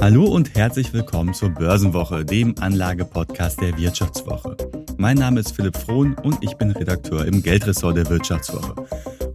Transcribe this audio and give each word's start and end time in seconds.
Hallo 0.00 0.26
und 0.26 0.54
herzlich 0.54 0.92
willkommen 0.92 1.34
zur 1.34 1.50
Börsenwoche, 1.50 2.24
dem 2.24 2.54
Anlagepodcast 2.60 3.60
der 3.60 3.76
Wirtschaftswoche. 3.76 4.56
Mein 4.96 5.16
Name 5.16 5.40
ist 5.40 5.56
Philipp 5.56 5.76
Frohn 5.76 6.14
und 6.22 6.38
ich 6.40 6.54
bin 6.54 6.70
Redakteur 6.70 7.26
im 7.26 7.42
Geldressort 7.42 7.96
der 7.96 8.08
Wirtschaftswoche. 8.08 8.74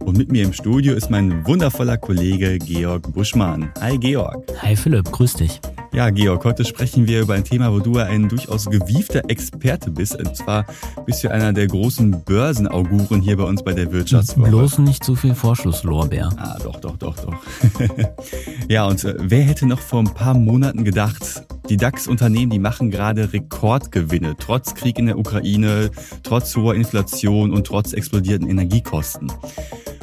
Und 0.00 0.16
mit 0.16 0.32
mir 0.32 0.42
im 0.42 0.54
Studio 0.54 0.94
ist 0.94 1.10
mein 1.10 1.46
wundervoller 1.46 1.98
Kollege 1.98 2.58
Georg 2.58 3.12
Buschmann. 3.12 3.70
Hi 3.80 3.98
Georg. 3.98 4.42
Hi 4.62 4.74
Philipp, 4.74 5.12
grüß 5.12 5.34
dich. 5.34 5.60
Ja, 5.94 6.10
Georg, 6.10 6.44
heute 6.44 6.64
sprechen 6.64 7.06
wir 7.06 7.20
über 7.20 7.34
ein 7.34 7.44
Thema, 7.44 7.72
wo 7.72 7.78
du 7.78 7.98
ein 7.98 8.28
durchaus 8.28 8.66
gewiefter 8.66 9.22
Experte 9.28 9.92
bist. 9.92 10.16
Und 10.16 10.36
zwar 10.36 10.66
bist 11.06 11.22
du 11.22 11.30
einer 11.30 11.52
der 11.52 11.68
großen 11.68 12.24
Börsenauguren 12.24 13.20
hier 13.20 13.36
bei 13.36 13.44
uns 13.44 13.62
bei 13.62 13.74
der 13.74 13.92
Wirtschaftswoche. 13.92 14.48
Bloß 14.48 14.78
nicht 14.78 15.04
zu 15.04 15.14
viel 15.14 15.36
Vorschusslorbeer. 15.36 16.30
Ah, 16.36 16.58
doch, 16.60 16.80
doch, 16.80 16.96
doch, 16.96 17.14
doch. 17.14 17.34
ja, 18.68 18.86
und 18.86 19.04
äh, 19.04 19.14
wer 19.20 19.42
hätte 19.42 19.66
noch 19.66 19.78
vor 19.78 20.00
ein 20.00 20.12
paar 20.12 20.34
Monaten 20.34 20.82
gedacht, 20.82 21.44
die 21.68 21.76
DAX-Unternehmen, 21.76 22.50
die 22.50 22.58
machen 22.58 22.90
gerade 22.90 23.32
Rekordgewinne, 23.32 24.34
trotz 24.36 24.74
Krieg 24.74 24.98
in 24.98 25.06
der 25.06 25.16
Ukraine, 25.16 25.92
trotz 26.24 26.56
hoher 26.56 26.74
Inflation 26.74 27.52
und 27.52 27.68
trotz 27.68 27.92
explodierten 27.92 28.50
Energiekosten. 28.50 29.30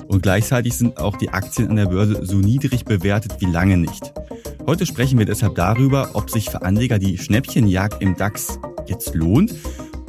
Und 0.08 0.24
gleichzeitig 0.24 0.74
sind 0.74 0.98
auch 0.98 1.18
die 1.18 1.30
Aktien 1.32 1.70
an 1.70 1.76
der 1.76 1.88
Börse 1.88 2.26
so 2.26 2.38
niedrig 2.38 2.86
bewertet 2.86 3.36
wie 3.40 3.46
lange 3.46 3.78
nicht. 3.78 4.11
Heute 4.72 4.86
sprechen 4.86 5.20
wir 5.20 5.26
deshalb 5.26 5.56
darüber, 5.56 6.12
ob 6.14 6.30
sich 6.30 6.50
für 6.50 6.62
Anleger 6.62 6.98
die 6.98 7.18
Schnäppchenjagd 7.18 8.02
im 8.02 8.16
DAX 8.16 8.58
jetzt 8.88 9.14
lohnt 9.14 9.54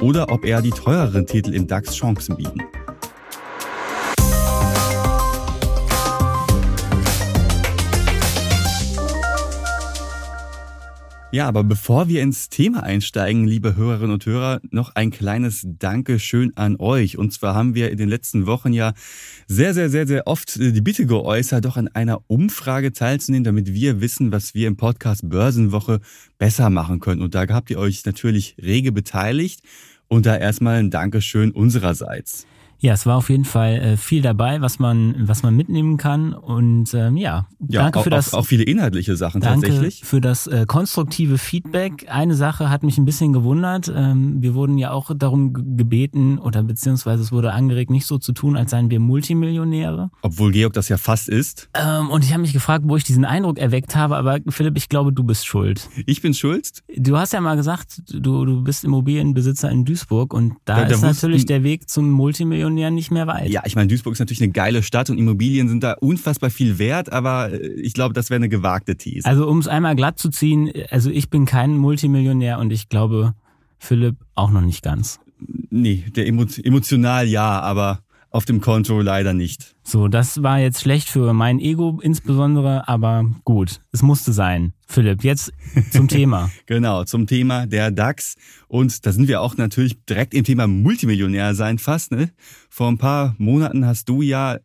oder 0.01 0.31
ob 0.31 0.45
eher 0.45 0.61
die 0.61 0.69
teureren 0.69 1.25
Titel 1.25 1.53
im 1.53 1.67
DAX 1.67 1.93
Chancen 1.93 2.37
bieten. 2.37 2.61
Ja, 11.33 11.47
aber 11.47 11.63
bevor 11.63 12.09
wir 12.09 12.21
ins 12.21 12.49
Thema 12.49 12.83
einsteigen, 12.83 13.47
liebe 13.47 13.75
Hörerinnen 13.75 14.11
und 14.11 14.23
Hörer, 14.23 14.61
noch 14.69 14.93
ein 14.93 15.09
kleines 15.09 15.65
Dankeschön 15.65 16.55
an 16.55 16.75
euch. 16.77 17.17
Und 17.17 17.33
zwar 17.33 17.55
haben 17.55 17.73
wir 17.73 17.89
in 17.89 17.97
den 17.97 18.07
letzten 18.07 18.45
Wochen 18.45 18.71
ja 18.71 18.93
sehr, 19.47 19.73
sehr, 19.73 19.89
sehr, 19.89 20.05
sehr 20.05 20.27
oft 20.27 20.55
die 20.57 20.81
Bitte 20.81 21.07
geäußert, 21.07 21.65
doch 21.65 21.75
an 21.75 21.87
einer 21.87 22.21
Umfrage 22.27 22.93
teilzunehmen, 22.93 23.45
damit 23.45 23.73
wir 23.73 23.99
wissen, 23.99 24.31
was 24.31 24.53
wir 24.53 24.67
im 24.67 24.77
Podcast 24.77 25.27
Börsenwoche 25.27 26.01
besser 26.37 26.69
machen 26.69 26.99
können. 26.99 27.23
Und 27.23 27.33
da 27.33 27.47
habt 27.47 27.71
ihr 27.71 27.79
euch 27.79 28.05
natürlich 28.05 28.55
rege 28.61 28.91
beteiligt. 28.91 29.61
Und 30.07 30.27
da 30.27 30.37
erstmal 30.37 30.75
ein 30.75 30.91
Dankeschön 30.91 31.49
unsererseits. 31.49 32.45
Ja, 32.83 32.91
es 32.91 33.05
war 33.05 33.15
auf 33.15 33.29
jeden 33.29 33.45
Fall 33.45 33.75
äh, 33.75 33.97
viel 33.97 34.21
dabei, 34.21 34.59
was 34.59 34.77
man, 34.77 35.15
was 35.17 35.41
man 35.41 35.55
mitnehmen 35.55 35.95
kann. 35.95 36.33
Und 36.33 36.93
ähm, 36.93 37.15
ja, 37.15 37.47
ja, 37.65 37.83
danke 37.83 37.99
auch, 37.99 38.03
für 38.03 38.09
das. 38.09 38.33
Auch 38.33 38.45
viele 38.45 38.63
inhaltliche 38.63 39.15
Sachen 39.15 39.39
danke 39.39 39.67
tatsächlich. 39.67 40.01
Für 40.03 40.19
das 40.19 40.47
äh, 40.47 40.65
konstruktive 40.67 41.37
Feedback. 41.37 42.07
Eine 42.09 42.35
Sache 42.35 42.69
hat 42.69 42.83
mich 42.83 42.97
ein 42.97 43.05
bisschen 43.05 43.31
gewundert. 43.31 43.89
Ähm, 43.95 44.41
wir 44.41 44.53
wurden 44.53 44.77
ja 44.77 44.91
auch 44.91 45.11
darum 45.15 45.53
gebeten 45.77 46.37
oder 46.37 46.61
beziehungsweise 46.61 47.23
es 47.23 47.31
wurde 47.31 47.53
angeregt, 47.53 47.89
nicht 47.89 48.05
so 48.05 48.17
zu 48.17 48.33
tun, 48.33 48.57
als 48.57 48.71
seien 48.71 48.91
wir 48.91 48.99
Multimillionäre. 48.99 50.11
Obwohl 50.21 50.51
Georg 50.51 50.73
das 50.73 50.89
ja 50.89 50.97
fast 50.97 51.29
ist. 51.29 51.69
Ähm, 51.75 52.09
und 52.09 52.25
ich 52.25 52.33
habe 52.33 52.41
mich 52.41 52.51
gefragt, 52.51 52.83
wo 52.85 52.97
ich 52.97 53.05
diesen 53.05 53.23
Eindruck 53.23 53.59
erweckt 53.59 53.95
habe. 53.95 54.17
Aber 54.17 54.39
Philipp, 54.49 54.75
ich 54.75 54.89
glaube, 54.89 55.13
du 55.13 55.23
bist 55.23 55.47
schuld. 55.47 55.87
Ich 56.05 56.21
bin 56.21 56.33
schuld? 56.33 56.83
Du 56.97 57.17
hast 57.17 57.31
ja 57.31 57.39
mal 57.39 57.55
gesagt, 57.55 58.01
du, 58.09 58.43
du 58.43 58.61
bist 58.61 58.83
Immobilienbesitzer 58.83 59.71
in 59.71 59.85
Duisburg 59.85 60.33
und 60.33 60.55
da, 60.65 60.81
da 60.81 60.87
ist 60.87 61.01
da 61.01 61.07
natürlich 61.07 61.45
der 61.45 61.63
Weg 61.63 61.89
zum 61.89 62.09
Multimillionär 62.09 62.72
Millionären 62.73 62.95
nicht 62.95 63.11
mehr 63.11 63.27
weit. 63.27 63.49
Ja, 63.49 63.63
ich 63.65 63.75
meine, 63.75 63.87
Duisburg 63.87 64.13
ist 64.13 64.19
natürlich 64.19 64.41
eine 64.41 64.51
geile 64.51 64.83
Stadt 64.83 65.09
und 65.09 65.17
Immobilien 65.17 65.67
sind 65.67 65.83
da 65.83 65.93
unfassbar 65.93 66.49
viel 66.49 66.79
wert, 66.79 67.11
aber 67.11 67.51
äh, 67.51 67.67
ich 67.81 67.93
glaube, 67.93 68.13
das 68.13 68.29
wäre 68.29 68.37
eine 68.37 68.49
gewagte 68.49 68.95
These. 68.95 69.27
Also 69.27 69.47
um 69.47 69.59
es 69.59 69.67
einmal 69.67 69.95
glatt 69.95 70.19
zu 70.19 70.29
ziehen, 70.29 70.71
also 70.89 71.09
ich 71.09 71.29
bin 71.29 71.45
kein 71.45 71.77
Multimillionär 71.77 72.59
und 72.59 72.71
ich 72.71 72.89
glaube, 72.89 73.33
Philipp 73.79 74.15
auch 74.35 74.51
noch 74.51 74.61
nicht 74.61 74.83
ganz. 74.83 75.19
Nee, 75.69 76.05
der 76.15 76.27
emotional 76.27 77.27
ja, 77.27 77.59
aber 77.59 78.02
auf 78.33 78.45
dem 78.45 78.61
Konto 78.61 78.99
leider 78.99 79.33
nicht. 79.33 79.75
So, 79.83 80.07
das 80.07 80.41
war 80.41 80.59
jetzt 80.59 80.81
schlecht 80.81 81.07
für 81.07 81.33
mein 81.33 81.59
Ego 81.59 81.99
insbesondere, 82.01 82.87
aber 82.87 83.25
gut, 83.45 83.81
es 83.91 84.01
musste 84.01 84.33
sein. 84.33 84.73
Philipp, 84.87 85.23
jetzt 85.23 85.53
zum 85.91 86.07
Thema. 86.07 86.49
genau, 86.65 87.03
zum 87.03 87.27
Thema 87.27 87.67
der 87.67 87.91
DAX. 87.91 88.35
Und 88.67 89.05
da 89.05 89.11
sind 89.11 89.27
wir 89.27 89.39
auch 89.39 89.55
natürlich 89.55 90.03
direkt 90.05 90.33
im 90.33 90.43
Thema 90.43 90.65
Multimillionär 90.65 91.53
sein 91.53 91.77
fast. 91.77 92.11
Ne? 92.11 92.31
Vor 92.69 92.87
ein 92.87 92.97
paar 92.97 93.35
Monaten 93.37 93.85
hast 93.85 94.09
du 94.09 94.23
ja 94.23 94.57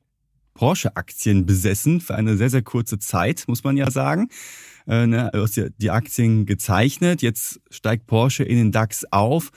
Porsche-Aktien 0.54 1.44
besessen 1.44 2.00
für 2.00 2.14
eine 2.14 2.38
sehr, 2.38 2.50
sehr 2.50 2.62
kurze 2.62 2.98
Zeit, 2.98 3.44
muss 3.48 3.64
man 3.64 3.76
ja 3.76 3.90
sagen. 3.90 4.28
Äh, 4.86 5.06
ne? 5.06 5.30
Du 5.34 5.42
hast 5.42 5.56
ja 5.56 5.66
die 5.76 5.90
Aktien 5.90 6.46
gezeichnet, 6.46 7.20
jetzt 7.20 7.60
steigt 7.70 8.06
Porsche 8.06 8.44
in 8.44 8.56
den 8.56 8.72
DAX 8.72 9.04
auf 9.12 9.52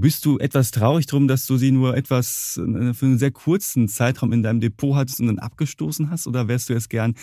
bist 0.00 0.24
du 0.26 0.38
etwas 0.38 0.70
traurig 0.70 1.06
drum, 1.06 1.28
dass 1.28 1.46
du 1.46 1.56
sie 1.56 1.70
nur 1.70 1.96
etwas 1.96 2.58
äh, 2.58 2.94
für 2.94 3.06
einen 3.06 3.18
sehr 3.18 3.30
kurzen 3.30 3.88
Zeitraum 3.88 4.32
in 4.32 4.42
deinem 4.42 4.60
Depot 4.60 4.96
hattest 4.96 5.20
und 5.20 5.28
dann 5.28 5.38
abgestoßen 5.38 6.10
hast? 6.10 6.26
Oder 6.26 6.48
wärst 6.48 6.68
du 6.68 6.72
jetzt 6.72 6.90
gern 6.90 7.14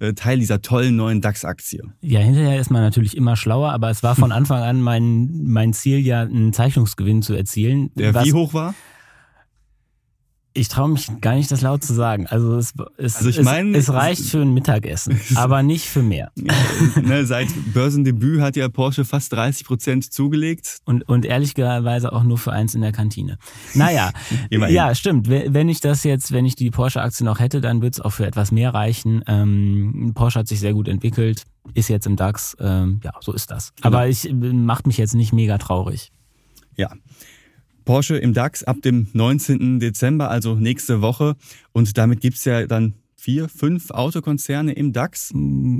äh, 0.00 0.12
Teil 0.12 0.38
dieser 0.38 0.60
tollen 0.62 0.96
neuen 0.96 1.20
DAX-Aktie? 1.20 1.82
Ja, 2.00 2.20
hinterher 2.20 2.60
ist 2.60 2.70
man 2.70 2.82
natürlich 2.82 3.16
immer 3.16 3.36
schlauer, 3.36 3.72
aber 3.72 3.90
es 3.90 4.02
war 4.02 4.14
von 4.14 4.32
Anfang 4.32 4.62
an 4.62 4.80
mein, 4.80 5.44
mein 5.44 5.72
Ziel, 5.72 5.98
ja 5.98 6.22
einen 6.22 6.52
Zeichnungsgewinn 6.52 7.22
zu 7.22 7.34
erzielen. 7.34 7.90
Der 7.94 8.14
wie 8.24 8.32
hoch 8.32 8.54
war? 8.54 8.74
Ich 10.56 10.68
traue 10.68 10.88
mich 10.88 11.08
gar 11.20 11.34
nicht, 11.34 11.50
das 11.50 11.62
laut 11.62 11.82
zu 11.82 11.92
sagen. 11.92 12.28
Also 12.28 12.56
es, 12.56 12.74
es, 12.96 13.16
also 13.16 13.28
ich 13.28 13.42
mein, 13.42 13.74
es, 13.74 13.88
es 13.88 13.92
reicht 13.92 14.22
für 14.22 14.40
ein 14.40 14.54
Mittagessen, 14.54 15.20
aber 15.34 15.64
nicht 15.64 15.86
für 15.86 16.02
mehr. 16.02 16.30
ne, 17.02 17.26
seit 17.26 17.48
Börsendebüt 17.72 18.40
hat 18.40 18.54
ja 18.54 18.68
Porsche 18.68 19.04
fast 19.04 19.32
30 19.32 19.66
Prozent 19.66 20.12
zugelegt. 20.12 20.78
Und, 20.84 21.08
und 21.08 21.24
ehrlicherweise 21.24 22.12
auch 22.12 22.22
nur 22.22 22.38
für 22.38 22.52
eins 22.52 22.76
in 22.76 22.82
der 22.82 22.92
Kantine. 22.92 23.36
Naja, 23.74 24.12
ja, 24.50 24.94
stimmt. 24.94 25.28
Wenn 25.28 25.68
ich 25.68 25.80
das 25.80 26.04
jetzt, 26.04 26.30
wenn 26.30 26.46
ich 26.46 26.54
die 26.54 26.70
Porsche-Aktie 26.70 27.26
noch 27.26 27.40
hätte, 27.40 27.60
dann 27.60 27.82
würde 27.82 27.94
es 27.94 28.00
auch 28.00 28.12
für 28.12 28.24
etwas 28.24 28.52
mehr 28.52 28.72
reichen. 28.72 29.24
Ähm, 29.26 30.12
Porsche 30.14 30.38
hat 30.38 30.46
sich 30.46 30.60
sehr 30.60 30.72
gut 30.72 30.86
entwickelt, 30.86 31.42
ist 31.74 31.88
jetzt 31.88 32.06
im 32.06 32.14
DAX. 32.14 32.56
Ähm, 32.60 33.00
ja, 33.02 33.10
so 33.20 33.32
ist 33.32 33.50
das. 33.50 33.72
Genau. 33.74 33.88
Aber 33.88 34.06
ich 34.06 34.32
macht 34.32 34.86
mich 34.86 34.98
jetzt 34.98 35.14
nicht 35.14 35.32
mega 35.32 35.58
traurig. 35.58 36.12
Ja. 36.76 36.90
Porsche 37.84 38.16
im 38.16 38.32
DAX 38.32 38.64
ab 38.64 38.76
dem 38.82 39.08
19. 39.12 39.80
Dezember, 39.80 40.30
also 40.30 40.54
nächste 40.54 41.02
Woche. 41.02 41.36
Und 41.72 41.96
damit 41.98 42.20
gibt's 42.20 42.44
ja 42.44 42.66
dann 42.66 42.94
vier, 43.24 43.48
fünf 43.48 43.90
Autokonzerne 43.90 44.72
im 44.72 44.92
DAX? 44.92 45.32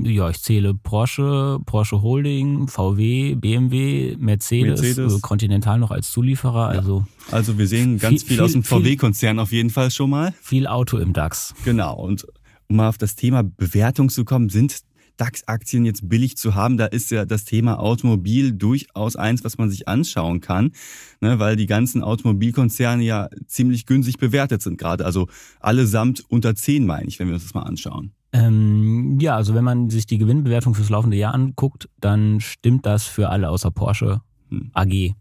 Ja, 0.05 0.31
ich 0.31 0.41
zähle 0.41 0.73
Porsche, 0.75 1.59
Porsche 1.67 2.01
Holding, 2.01 2.69
VW, 2.69 3.35
BMW, 3.35 4.17
Mercedes, 4.19 4.81
Mercedes. 4.81 4.99
Also 4.99 5.19
Continental 5.21 5.79
noch 5.79 5.91
als 5.91 6.11
Zulieferer. 6.11 6.73
Ja. 6.73 6.79
Also, 6.79 7.07
also 7.31 7.59
wir 7.59 7.67
sehen 7.67 7.99
ganz 7.99 8.23
viel, 8.23 8.37
viel 8.37 8.41
aus 8.45 8.53
dem 8.53 8.63
VW-Konzern 8.63 9.39
auf 9.39 9.53
jeden 9.53 9.69
Fall 9.69 9.91
schon 9.91 10.09
mal. 10.11 10.33
Viel 10.41 10.67
Auto 10.67 10.97
im 10.97 11.13
DAX. 11.13 11.55
Genau. 11.65 11.95
Und 11.95 12.27
um 12.69 12.77
mal 12.77 12.89
auf 12.89 12.97
das 12.97 13.15
Thema 13.15 13.43
Bewertung 13.43 14.09
zu 14.09 14.25
kommen, 14.25 14.49
sind 14.49 14.81
DAX-Aktien 15.17 15.85
jetzt 15.85 16.09
billig 16.09 16.37
zu 16.37 16.55
haben, 16.55 16.77
da 16.77 16.87
ist 16.87 17.11
ja 17.11 17.25
das 17.25 17.45
Thema 17.45 17.79
Automobil 17.79 18.53
durchaus 18.53 19.17
eins, 19.17 19.45
was 19.45 19.59
man 19.59 19.71
sich 19.71 19.89
anschauen 19.89 20.41
kann, 20.41 20.73
ne, 21.21 21.39
weil 21.39 21.57
die 21.57 21.67
ganzen 21.67 22.03
Automobilkonzerne 22.03 23.03
ja 23.03 23.29
ziemlich 23.47 23.87
günstig 23.87 24.19
bewertet 24.19 24.63
sind 24.63 24.79
gerade. 24.79 25.05
Also 25.05 25.29
allesamt 25.61 26.25
unter 26.29 26.55
10, 26.55 26.87
meine 26.87 27.09
ich, 27.09 27.19
wenn 27.19 27.29
wir 27.29 27.35
uns 27.35 27.45
das 27.45 27.55
mal 27.55 27.63
anschauen. 27.63 28.13
Ähm, 28.33 29.19
ja, 29.21 29.37
also 29.37 29.55
wenn 29.55 29.65
man 29.65 29.91
sich 29.91 30.07
die 30.07 30.19
Gewinnbewertung 30.19 30.75
fürs 30.75 30.91
laufende 30.91 31.17
Jahr 31.17 31.35
anguckt, 31.35 31.89
dann 32.01 32.41
stimmt 32.41 32.85
das 32.85 33.05
für 33.05 33.31
alle 33.31 33.49
außer 33.49 33.71
Porsche 33.71 34.21
hm. 34.51 34.71
AG. 34.73 35.15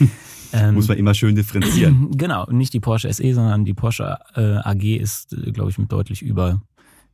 Ähm, 0.52 0.74
Muss 0.74 0.88
man 0.88 0.98
immer 0.98 1.14
schön 1.14 1.34
differenzieren. 1.34 2.08
Genau, 2.16 2.46
nicht 2.50 2.72
die 2.72 2.80
Porsche 2.80 3.12
SE, 3.12 3.34
sondern 3.34 3.64
die 3.64 3.74
Porsche 3.74 4.18
äh, 4.34 4.56
AG 4.56 4.82
ist, 4.82 5.32
äh, 5.32 5.52
glaube 5.52 5.70
ich, 5.70 5.78
mit 5.78 5.92
deutlich 5.92 6.22
über 6.22 6.60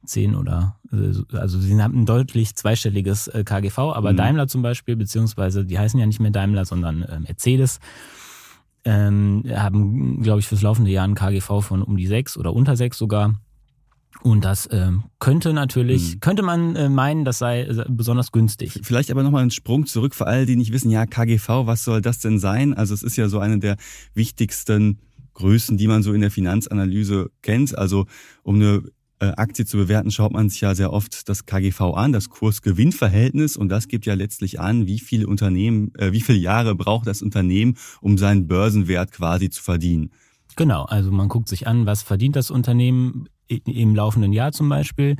10 0.07 0.35
oder 0.35 0.79
äh, 0.93 1.37
also 1.37 1.59
sie 1.59 1.81
haben 1.81 2.03
ein 2.03 2.07
deutlich 2.07 2.55
zweistelliges 2.55 3.29
äh, 3.29 3.45
KGV, 3.45 3.79
aber 3.79 4.13
mhm. 4.13 4.17
Daimler 4.17 4.49
zum 4.49 4.63
Beispiel, 4.63 4.97
beziehungsweise 4.97 5.65
die 5.65 5.79
heißen 5.79 5.99
ja 5.99 6.07
nicht 6.07 6.21
mehr 6.21 6.31
Daimler, 6.31 6.65
sondern 6.65 7.03
äh, 7.03 7.21
Mercedes, 7.21 7.81
ähm, 8.85 9.43
haben, 9.49 10.23
glaube 10.23 10.41
ich, 10.41 10.47
fürs 10.47 10.63
laufende 10.63 10.91
Jahr 10.91 11.07
ein 11.07 11.17
KGV 11.17 11.61
von 11.61 11.83
um 11.83 11.97
die 11.97 12.07
6 12.07 12.39
oder 12.39 12.55
unter 12.55 12.77
6 12.77 12.97
sogar. 12.97 13.35
Und 14.23 14.45
das 14.45 14.69
ähm, 14.73 15.05
könnte 15.19 15.53
natürlich, 15.53 16.15
mhm. 16.15 16.21
könnte 16.21 16.43
man 16.43 16.77
äh, 16.77 16.89
meinen, 16.89 17.25
das 17.25 17.39
sei 17.39 17.63
äh, 17.63 17.85
besonders 17.89 18.33
günstig. 18.33 18.81
Vielleicht 18.83 19.11
aber 19.11 19.23
nochmal 19.23 19.43
einen 19.43 19.51
Sprung 19.51 19.87
zurück 19.87 20.15
für 20.15 20.27
alle, 20.27 20.47
die 20.47 20.57
nicht 20.57 20.73
wissen, 20.73 20.91
ja, 20.91 21.07
KGV, 21.07 21.67
was 21.67 21.85
soll 21.85 22.01
das 22.01 22.21
denn 22.21 22.39
sein? 22.39 22.75
Also 22.75 22.95
es 22.95 23.03
ist 23.03 23.17
ja 23.17 23.29
so 23.29 23.41
eine 23.41 23.59
der 23.59 23.77
wichtigsten 24.15 25.01
Größen, 25.35 25.77
die 25.77 25.87
man 25.87 26.03
so 26.03 26.13
in 26.13 26.23
der 26.23 26.31
Finanzanalyse 26.31 27.31
kennt. 27.43 27.77
Also 27.77 28.07
um 28.43 28.57
eine 28.57 28.83
Aktie 29.25 29.65
zu 29.65 29.79
bewerten, 29.79 30.11
schaut 30.11 30.33
man 30.33 30.49
sich 30.49 30.61
ja 30.61 30.75
sehr 30.75 30.93
oft 30.93 31.29
das 31.29 31.47
KGV 31.47 31.81
an, 31.95 32.13
das 32.13 32.29
Kurs-Gewinn-Verhältnis, 32.29 33.57
und 33.57 33.69
das 33.71 33.89
gibt 33.89 34.07
ja 34.07 34.15
letztlich 34.15 34.61
an, 34.61 34.87
wie 34.87 34.99
viele 34.99 35.27
Unternehmen, 35.27 35.93
äh, 35.97 36.13
wie 36.13 36.21
viele 36.21 36.39
Jahre 36.39 36.75
braucht 36.75 37.07
das 37.07 37.23
Unternehmen, 37.23 37.77
um 38.01 38.19
seinen 38.19 38.47
Börsenwert 38.47 39.13
quasi 39.13 39.49
zu 39.51 39.63
verdienen. 39.63 40.11
Genau, 40.57 40.85
also 40.85 41.11
man 41.11 41.29
guckt 41.29 41.49
sich 41.49 41.67
an, 41.67 41.87
was 41.87 42.03
verdient 42.03 42.37
das 42.37 42.51
Unternehmen 42.51 43.29
im 43.49 43.95
laufenden 43.95 44.33
Jahr 44.33 44.53
zum 44.53 44.69
Beispiel 44.69 45.17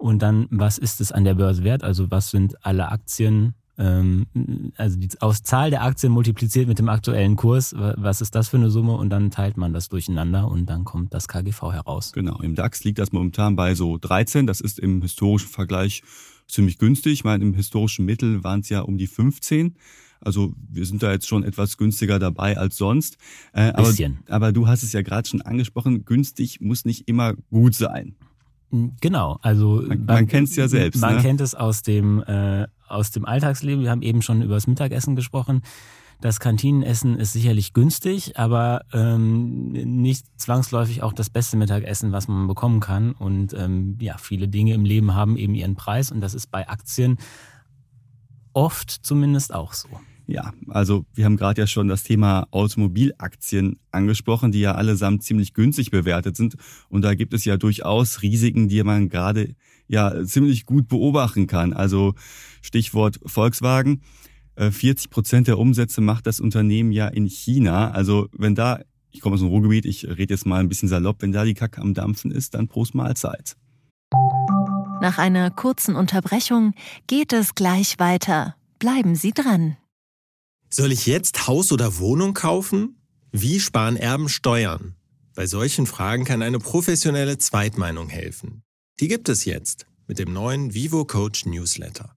Und 0.00 0.22
dann, 0.22 0.46
was 0.50 0.78
ist 0.78 1.02
es 1.02 1.12
an 1.12 1.24
der 1.24 1.34
Börse 1.34 1.62
wert? 1.62 1.84
Also 1.84 2.10
was 2.10 2.30
sind 2.30 2.64
alle 2.64 2.90
Aktien 2.90 3.54
also 3.80 4.98
die 4.98 5.08
aus 5.20 5.42
Zahl 5.42 5.70
der 5.70 5.82
Aktien 5.82 6.12
multipliziert 6.12 6.68
mit 6.68 6.78
dem 6.78 6.88
aktuellen 6.88 7.36
Kurs, 7.36 7.74
was 7.74 8.20
ist 8.20 8.34
das 8.34 8.48
für 8.48 8.58
eine 8.58 8.70
Summe? 8.70 8.94
Und 8.94 9.10
dann 9.10 9.30
teilt 9.30 9.56
man 9.56 9.72
das 9.72 9.88
durcheinander 9.88 10.48
und 10.48 10.66
dann 10.66 10.84
kommt 10.84 11.14
das 11.14 11.28
KGV 11.28 11.72
heraus. 11.72 12.12
Genau, 12.12 12.40
im 12.40 12.54
DAX 12.54 12.84
liegt 12.84 12.98
das 12.98 13.12
momentan 13.12 13.56
bei 13.56 13.74
so 13.74 13.96
13. 13.96 14.46
Das 14.46 14.60
ist 14.60 14.78
im 14.78 15.00
historischen 15.00 15.48
Vergleich 15.48 16.02
ziemlich 16.46 16.78
günstig. 16.78 17.14
Ich 17.14 17.24
meine, 17.24 17.42
im 17.42 17.54
historischen 17.54 18.04
Mittel 18.04 18.44
waren 18.44 18.60
es 18.60 18.68
ja 18.68 18.80
um 18.80 18.98
die 18.98 19.06
15. 19.06 19.76
Also 20.20 20.52
wir 20.68 20.84
sind 20.84 21.02
da 21.02 21.12
jetzt 21.12 21.26
schon 21.26 21.44
etwas 21.44 21.78
günstiger 21.78 22.18
dabei 22.18 22.58
als 22.58 22.76
sonst. 22.76 23.16
Äh, 23.54 23.72
aber, 23.72 23.94
aber 24.28 24.52
du 24.52 24.66
hast 24.66 24.82
es 24.82 24.92
ja 24.92 25.00
gerade 25.00 25.26
schon 25.26 25.40
angesprochen, 25.40 26.04
günstig 26.04 26.60
muss 26.60 26.84
nicht 26.84 27.08
immer 27.08 27.34
gut 27.50 27.74
sein. 27.74 28.14
Genau, 29.00 29.38
also 29.42 29.82
man, 29.86 30.04
man 30.04 30.26
kennt 30.28 30.48
es 30.48 30.56
ja 30.56 30.68
selbst. 30.68 31.00
Man 31.00 31.16
ne? 31.16 31.22
kennt 31.22 31.40
es 31.40 31.54
aus 31.54 31.82
dem 31.82 32.22
äh, 32.22 32.68
aus 32.90 33.10
dem 33.10 33.24
Alltagsleben. 33.24 33.82
Wir 33.82 33.90
haben 33.90 34.02
eben 34.02 34.22
schon 34.22 34.42
über 34.42 34.54
das 34.54 34.66
Mittagessen 34.66 35.16
gesprochen. 35.16 35.62
Das 36.20 36.38
Kantinenessen 36.38 37.18
ist 37.18 37.32
sicherlich 37.32 37.72
günstig, 37.72 38.36
aber 38.36 38.82
ähm, 38.92 39.72
nicht 39.72 40.26
zwangsläufig 40.36 41.02
auch 41.02 41.14
das 41.14 41.30
beste 41.30 41.56
Mittagessen, 41.56 42.12
was 42.12 42.28
man 42.28 42.46
bekommen 42.46 42.80
kann. 42.80 43.12
Und 43.12 43.54
ähm, 43.54 43.96
ja, 44.00 44.18
viele 44.18 44.46
Dinge 44.46 44.74
im 44.74 44.84
Leben 44.84 45.14
haben 45.14 45.38
eben 45.38 45.54
ihren 45.54 45.76
Preis 45.76 46.10
und 46.12 46.20
das 46.20 46.34
ist 46.34 46.50
bei 46.50 46.68
Aktien 46.68 47.16
oft 48.52 48.90
zumindest 48.90 49.54
auch 49.54 49.72
so. 49.72 49.88
Ja, 50.26 50.52
also 50.68 51.06
wir 51.14 51.24
haben 51.24 51.36
gerade 51.36 51.62
ja 51.62 51.66
schon 51.66 51.88
das 51.88 52.04
Thema 52.04 52.46
Automobilaktien 52.52 53.80
angesprochen, 53.90 54.52
die 54.52 54.60
ja 54.60 54.76
allesamt 54.76 55.24
ziemlich 55.24 55.54
günstig 55.54 55.90
bewertet 55.90 56.36
sind. 56.36 56.54
Und 56.88 57.02
da 57.02 57.14
gibt 57.14 57.34
es 57.34 57.44
ja 57.44 57.56
durchaus 57.56 58.22
Risiken, 58.22 58.68
die 58.68 58.80
man 58.84 59.08
gerade 59.08 59.56
ja 59.90 60.24
ziemlich 60.24 60.66
gut 60.66 60.88
beobachten 60.88 61.46
kann. 61.46 61.72
Also 61.72 62.14
Stichwort 62.62 63.18
Volkswagen. 63.26 64.02
40 64.56 65.06
äh, 65.06 65.08
Prozent 65.08 65.48
der 65.48 65.58
Umsätze 65.58 66.00
macht 66.00 66.26
das 66.26 66.38
Unternehmen 66.40 66.92
ja 66.92 67.08
in 67.08 67.26
China. 67.26 67.90
Also 67.90 68.28
wenn 68.32 68.54
da, 68.54 68.80
ich 69.10 69.20
komme 69.20 69.34
aus 69.34 69.40
dem 69.40 69.48
Ruhrgebiet, 69.48 69.86
ich 69.86 70.06
rede 70.06 70.34
jetzt 70.34 70.46
mal 70.46 70.60
ein 70.60 70.68
bisschen 70.68 70.88
salopp, 70.88 71.22
wenn 71.22 71.32
da 71.32 71.44
die 71.44 71.54
Kacke 71.54 71.80
am 71.80 71.94
Dampfen 71.94 72.30
ist, 72.30 72.54
dann 72.54 72.68
Prost 72.68 72.94
Mahlzeit. 72.94 73.56
Nach 75.00 75.18
einer 75.18 75.50
kurzen 75.50 75.96
Unterbrechung 75.96 76.74
geht 77.06 77.32
es 77.32 77.54
gleich 77.54 77.98
weiter. 77.98 78.54
Bleiben 78.78 79.14
Sie 79.14 79.32
dran. 79.32 79.76
Soll 80.68 80.92
ich 80.92 81.06
jetzt 81.06 81.48
Haus 81.48 81.72
oder 81.72 81.98
Wohnung 81.98 82.34
kaufen? 82.34 82.96
Wie 83.32 83.60
sparen 83.60 83.96
Erben 83.96 84.28
Steuern? 84.28 84.94
Bei 85.34 85.46
solchen 85.46 85.86
Fragen 85.86 86.24
kann 86.24 86.42
eine 86.42 86.58
professionelle 86.58 87.38
Zweitmeinung 87.38 88.08
helfen. 88.08 88.62
Die 89.00 89.08
gibt 89.08 89.30
es 89.30 89.46
jetzt 89.46 89.86
mit 90.06 90.18
dem 90.18 90.32
neuen 90.32 90.74
Vivo 90.74 91.06
Coach 91.06 91.46
Newsletter. 91.46 92.14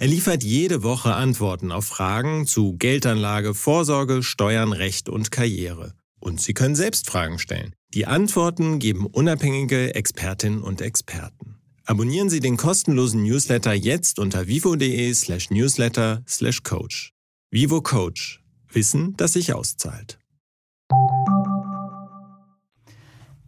Er 0.00 0.08
liefert 0.08 0.42
jede 0.42 0.82
Woche 0.82 1.14
Antworten 1.14 1.70
auf 1.70 1.86
Fragen 1.86 2.46
zu 2.46 2.76
Geldanlage, 2.76 3.54
Vorsorge, 3.54 4.24
Steuern, 4.24 4.72
Recht 4.72 5.08
und 5.08 5.30
Karriere. 5.30 5.94
Und 6.18 6.40
Sie 6.40 6.52
können 6.52 6.74
selbst 6.74 7.08
Fragen 7.08 7.38
stellen. 7.38 7.74
Die 7.94 8.06
Antworten 8.06 8.80
geben 8.80 9.06
unabhängige 9.06 9.94
Expertinnen 9.94 10.62
und 10.62 10.80
Experten. 10.80 11.58
Abonnieren 11.84 12.28
Sie 12.28 12.40
den 12.40 12.56
kostenlosen 12.56 13.22
Newsletter 13.22 13.72
jetzt 13.72 14.18
unter 14.18 14.48
vivo.de 14.48 15.14
slash 15.14 15.50
newsletter 15.50 16.24
slash 16.26 16.64
coach. 16.64 17.12
Vivo 17.50 17.80
Coach. 17.80 18.42
Wissen, 18.72 19.16
das 19.16 19.34
sich 19.34 19.52
auszahlt. 19.52 20.18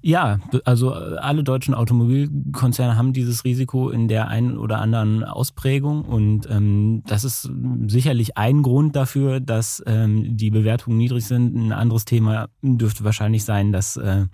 Ja, 0.08 0.38
also 0.64 0.94
äh, 0.94 1.16
alle 1.18 1.44
deutschen 1.44 1.74
Automobilkonzerne 1.74 2.96
haben 2.96 3.12
dieses 3.12 3.44
Risiko 3.44 3.90
in 3.90 4.08
der 4.08 4.28
einen 4.28 4.56
oder 4.56 4.78
anderen 4.78 5.22
Ausprägung 5.22 6.00
und 6.02 6.48
ähm, 6.48 7.02
das 7.06 7.24
ist 7.24 7.50
sicherlich 7.88 8.38
ein 8.38 8.62
Grund 8.62 8.96
dafür, 8.96 9.38
dass 9.38 9.82
ähm, 9.84 10.34
die 10.34 10.48
Bewertungen 10.50 10.96
niedrig 10.96 11.26
sind. 11.26 11.54
Ein 11.54 11.72
anderes 11.72 12.06
Thema 12.06 12.48
dürfte 12.62 13.04
wahrscheinlich 13.04 13.44
sein, 13.44 13.70
dass 13.70 13.98
äh, 13.98 14.24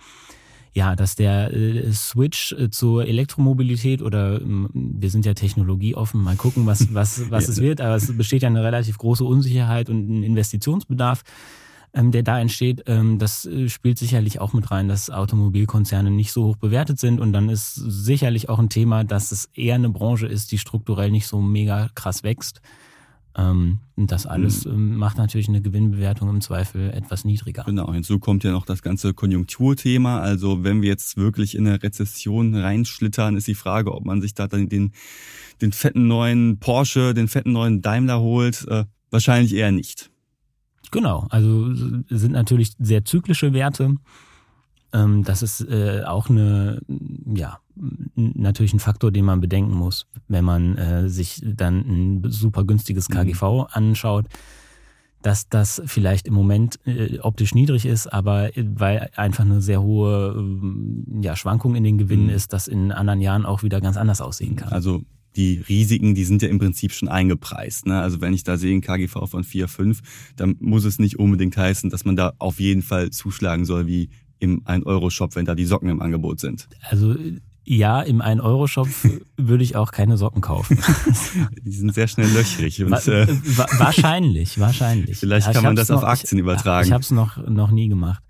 ja, 0.75 0.95
dass 0.95 1.17
der 1.17 1.53
äh, 1.53 1.93
Switch 1.93 2.53
äh, 2.53 2.71
zur 2.71 3.07
Elektromobilität 3.09 4.01
oder 4.01 4.41
äh, 4.41 4.69
wir 4.73 5.11
sind 5.11 5.27
ja 5.27 5.35
technologieoffen, 5.35 6.23
mal 6.23 6.37
gucken, 6.37 6.67
was, 6.67 6.95
was, 6.95 7.33
was 7.33 7.47
ja. 7.49 7.53
es 7.53 7.61
wird, 7.61 7.81
aber 7.81 7.97
es 7.97 8.17
besteht 8.17 8.43
ja 8.43 8.49
eine 8.49 8.63
relativ 8.63 8.97
große 8.99 9.25
Unsicherheit 9.25 9.91
und 9.91 10.09
ein 10.09 10.23
Investitionsbedarf, 10.23 11.25
ähm, 11.95 12.11
der 12.11 12.23
da 12.23 12.41
entsteht. 12.41 12.83
Ähm, 12.87 13.19
das 13.19 13.47
äh, 13.47 13.69
spielt 13.69 13.99
sicherlich 13.99 14.41
auch 14.41 14.53
mit 14.53 14.71
rein, 14.71 14.89
dass 14.89 15.11
Automobilkonzerne 15.11 16.11
nicht 16.11 16.33
so 16.33 16.45
hoch 16.45 16.57
bewertet 16.57 16.99
sind 16.99 17.21
und 17.21 17.33
dann 17.33 17.49
ist 17.49 17.75
sicherlich 17.75 18.49
auch 18.49 18.59
ein 18.59 18.69
Thema, 18.69 19.05
dass 19.05 19.33
es 19.33 19.49
eher 19.55 19.77
eine 19.77 19.91
Branche 19.91 20.27
ist, 20.27 20.53
die 20.53 20.59
strukturell 20.59 21.11
nicht 21.11 21.27
so 21.27 21.41
mega 21.41 21.89
krass 21.95 22.25
wächst. 22.25 22.61
Ähm, 23.37 23.81
das 23.97 24.27
alles 24.27 24.65
mhm. 24.65 24.97
macht 24.97 25.19
natürlich 25.19 25.49
eine 25.49 25.61
Gewinnbewertung 25.61 26.29
im 26.29 26.41
Zweifel 26.41 26.91
etwas 26.91 27.25
niedriger. 27.25 27.65
Genau, 27.65 27.93
hinzu 27.93 28.19
kommt 28.19 28.45
ja 28.45 28.53
noch 28.53 28.65
das 28.65 28.83
ganze 28.83 29.13
Konjunkturthema. 29.13 30.21
Also 30.21 30.63
wenn 30.63 30.83
wir 30.83 30.89
jetzt 30.89 31.17
wirklich 31.17 31.57
in 31.57 31.67
eine 31.67 31.83
Rezession 31.83 32.55
reinschlittern, 32.55 33.37
ist 33.37 33.49
die 33.49 33.57
Frage, 33.57 33.93
ob 33.93 34.05
man 34.05 34.21
sich 34.21 34.35
da 34.35 34.47
dann 34.47 34.69
den, 34.69 34.93
den 35.61 35.73
fetten 35.73 36.07
neuen 36.07 36.59
Porsche, 36.59 37.13
den 37.13 37.27
fetten 37.27 37.53
neuen 37.53 37.83
Daimler 37.83 38.21
holt. 38.21 38.67
Äh, 38.69 38.85
wahrscheinlich 39.11 39.55
eher 39.55 39.73
nicht. 39.73 40.11
Genau, 40.95 41.27
also 41.29 41.75
sind 41.75 42.31
natürlich 42.31 42.75
sehr 42.79 43.05
zyklische 43.05 43.53
Werte. 43.53 43.97
Ähm, 44.93 45.25
das 45.25 45.43
ist 45.43 45.61
äh, 45.63 46.05
auch 46.07 46.31
eine, 46.31 46.81
ja, 47.35 47.59
natürlich 48.15 48.73
ein 48.75 48.79
Faktor, 48.79 49.11
den 49.11 49.25
man 49.25 49.41
bedenken 49.41 49.75
muss, 49.75 50.07
wenn 50.29 50.45
man 50.45 50.79
äh, 50.79 51.09
sich 51.09 51.43
dann 51.45 51.81
ein 51.81 52.31
super 52.31 52.63
günstiges 52.63 53.09
KGV 53.09 53.43
mhm. 53.43 53.67
anschaut, 53.73 54.27
dass 55.21 55.49
das 55.49 55.83
vielleicht 55.85 56.29
im 56.29 56.35
Moment 56.35 56.79
äh, 56.87 57.19
optisch 57.19 57.57
niedrig 57.57 57.87
ist, 57.87 58.07
aber 58.07 58.51
weil 58.57 59.11
einfach 59.17 59.45
eine 59.45 59.61
sehr 59.61 59.83
hohe 59.83 60.45
ja, 61.21 61.35
Schwankung 61.35 61.75
in 61.75 61.83
den 61.83 61.99
Gewinnen 61.99 62.27
mhm. 62.27 62.35
ist, 62.35 62.53
das 62.53 62.69
in 62.69 62.93
anderen 62.93 63.21
Jahren 63.21 63.47
auch 63.47 63.65
wieder 63.65 63.81
ganz 63.81 63.97
anders 63.97 64.21
aussehen 64.21 64.55
kann. 64.55 64.73
Also 64.73 65.03
die 65.37 65.63
Risiken, 65.69 66.15
die 66.15 66.25
sind 66.25 66.43
ja 66.43 66.49
im 66.49 66.59
Prinzip 66.59 66.93
schon 66.93 67.09
eingepreist. 67.09 67.87
Ne? 67.87 68.01
Also 68.01 68.21
wenn 68.21 68.35
ich 68.35 68.45
da 68.45 68.57
sehe 68.57 68.75
ein 68.75 68.81
KGV 68.81 69.27
von 69.27 69.45
4, 69.45 69.69
5, 69.69 70.01
dann 70.37 70.57
muss 70.61 70.85
es 70.85 70.99
nicht 70.99 71.19
unbedingt 71.19 71.57
heißen, 71.57 71.91
dass 71.91 72.05
man 72.05 72.17
da 72.17 72.33
auf 72.39 72.61
jeden 72.61 72.83
Fall 72.83 73.11
zuschlagen 73.11 73.65
soll 73.65 73.87
wie 73.87 74.11
im 74.39 74.63
1-Euro-Shop, 74.65 75.35
wenn 75.37 75.45
da 75.45 75.55
die 75.55 75.65
Socken 75.65 75.89
im 75.89 76.03
Angebot 76.03 76.41
sind. 76.41 76.69
Also 76.89 77.17
ja, 77.67 78.03
im 78.03 78.21
1-Euro-Shop 78.21 78.89
würde 79.39 79.65
ich 79.65 79.75
auch 79.75 79.91
keine 79.91 80.19
Socken 80.19 80.43
kaufen. 80.43 80.79
Die 81.63 81.73
sind 81.73 81.95
sehr 81.95 82.09
schnell 82.09 82.29
löchrig. 82.29 82.83
Und, 82.85 82.91
Wa 82.91 82.99
äh, 82.99 83.27
wahrscheinlich, 83.79 84.61
wahrscheinlich. 84.61 85.17
Vielleicht 85.19 85.51
kann 85.51 85.65
man 85.65 85.75
das 85.75 85.91
auf 85.91 86.05
Aktien 86.05 86.39
ich, 86.39 86.43
übertragen. 86.43 86.87
Ich 86.87 86.93
habe 86.93 87.03
es 87.03 87.11
noch, 87.11 87.39
noch 87.49 87.71
nie 87.71 87.89
gemacht. 87.89 88.23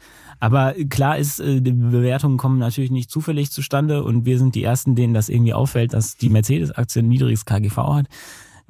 Aber 0.45 0.75
klar 0.91 1.17
ist, 1.17 1.41
äh, 1.41 1.63
die 1.63 1.73
Bewertungen 1.73 2.37
kommen 2.37 2.59
natürlich 2.59 2.91
nicht 2.91 3.11
zufällig 3.11 3.51
zustande 3.51 4.05
und 4.05 4.27
wir 4.27 4.39
sind 4.39 4.55
die 4.55 4.63
Ersten, 4.63 4.95
denen 4.95 5.15
das 5.15 5.31
irgendwie 5.31 5.55
auffällt, 5.55 5.95
dass 5.95 6.19
die 6.19 6.29
Mercedes-Aktie 6.29 7.01
ein 7.01 7.09
niedriges 7.09 7.47
KGV 7.47 7.79
hat. 7.79 8.09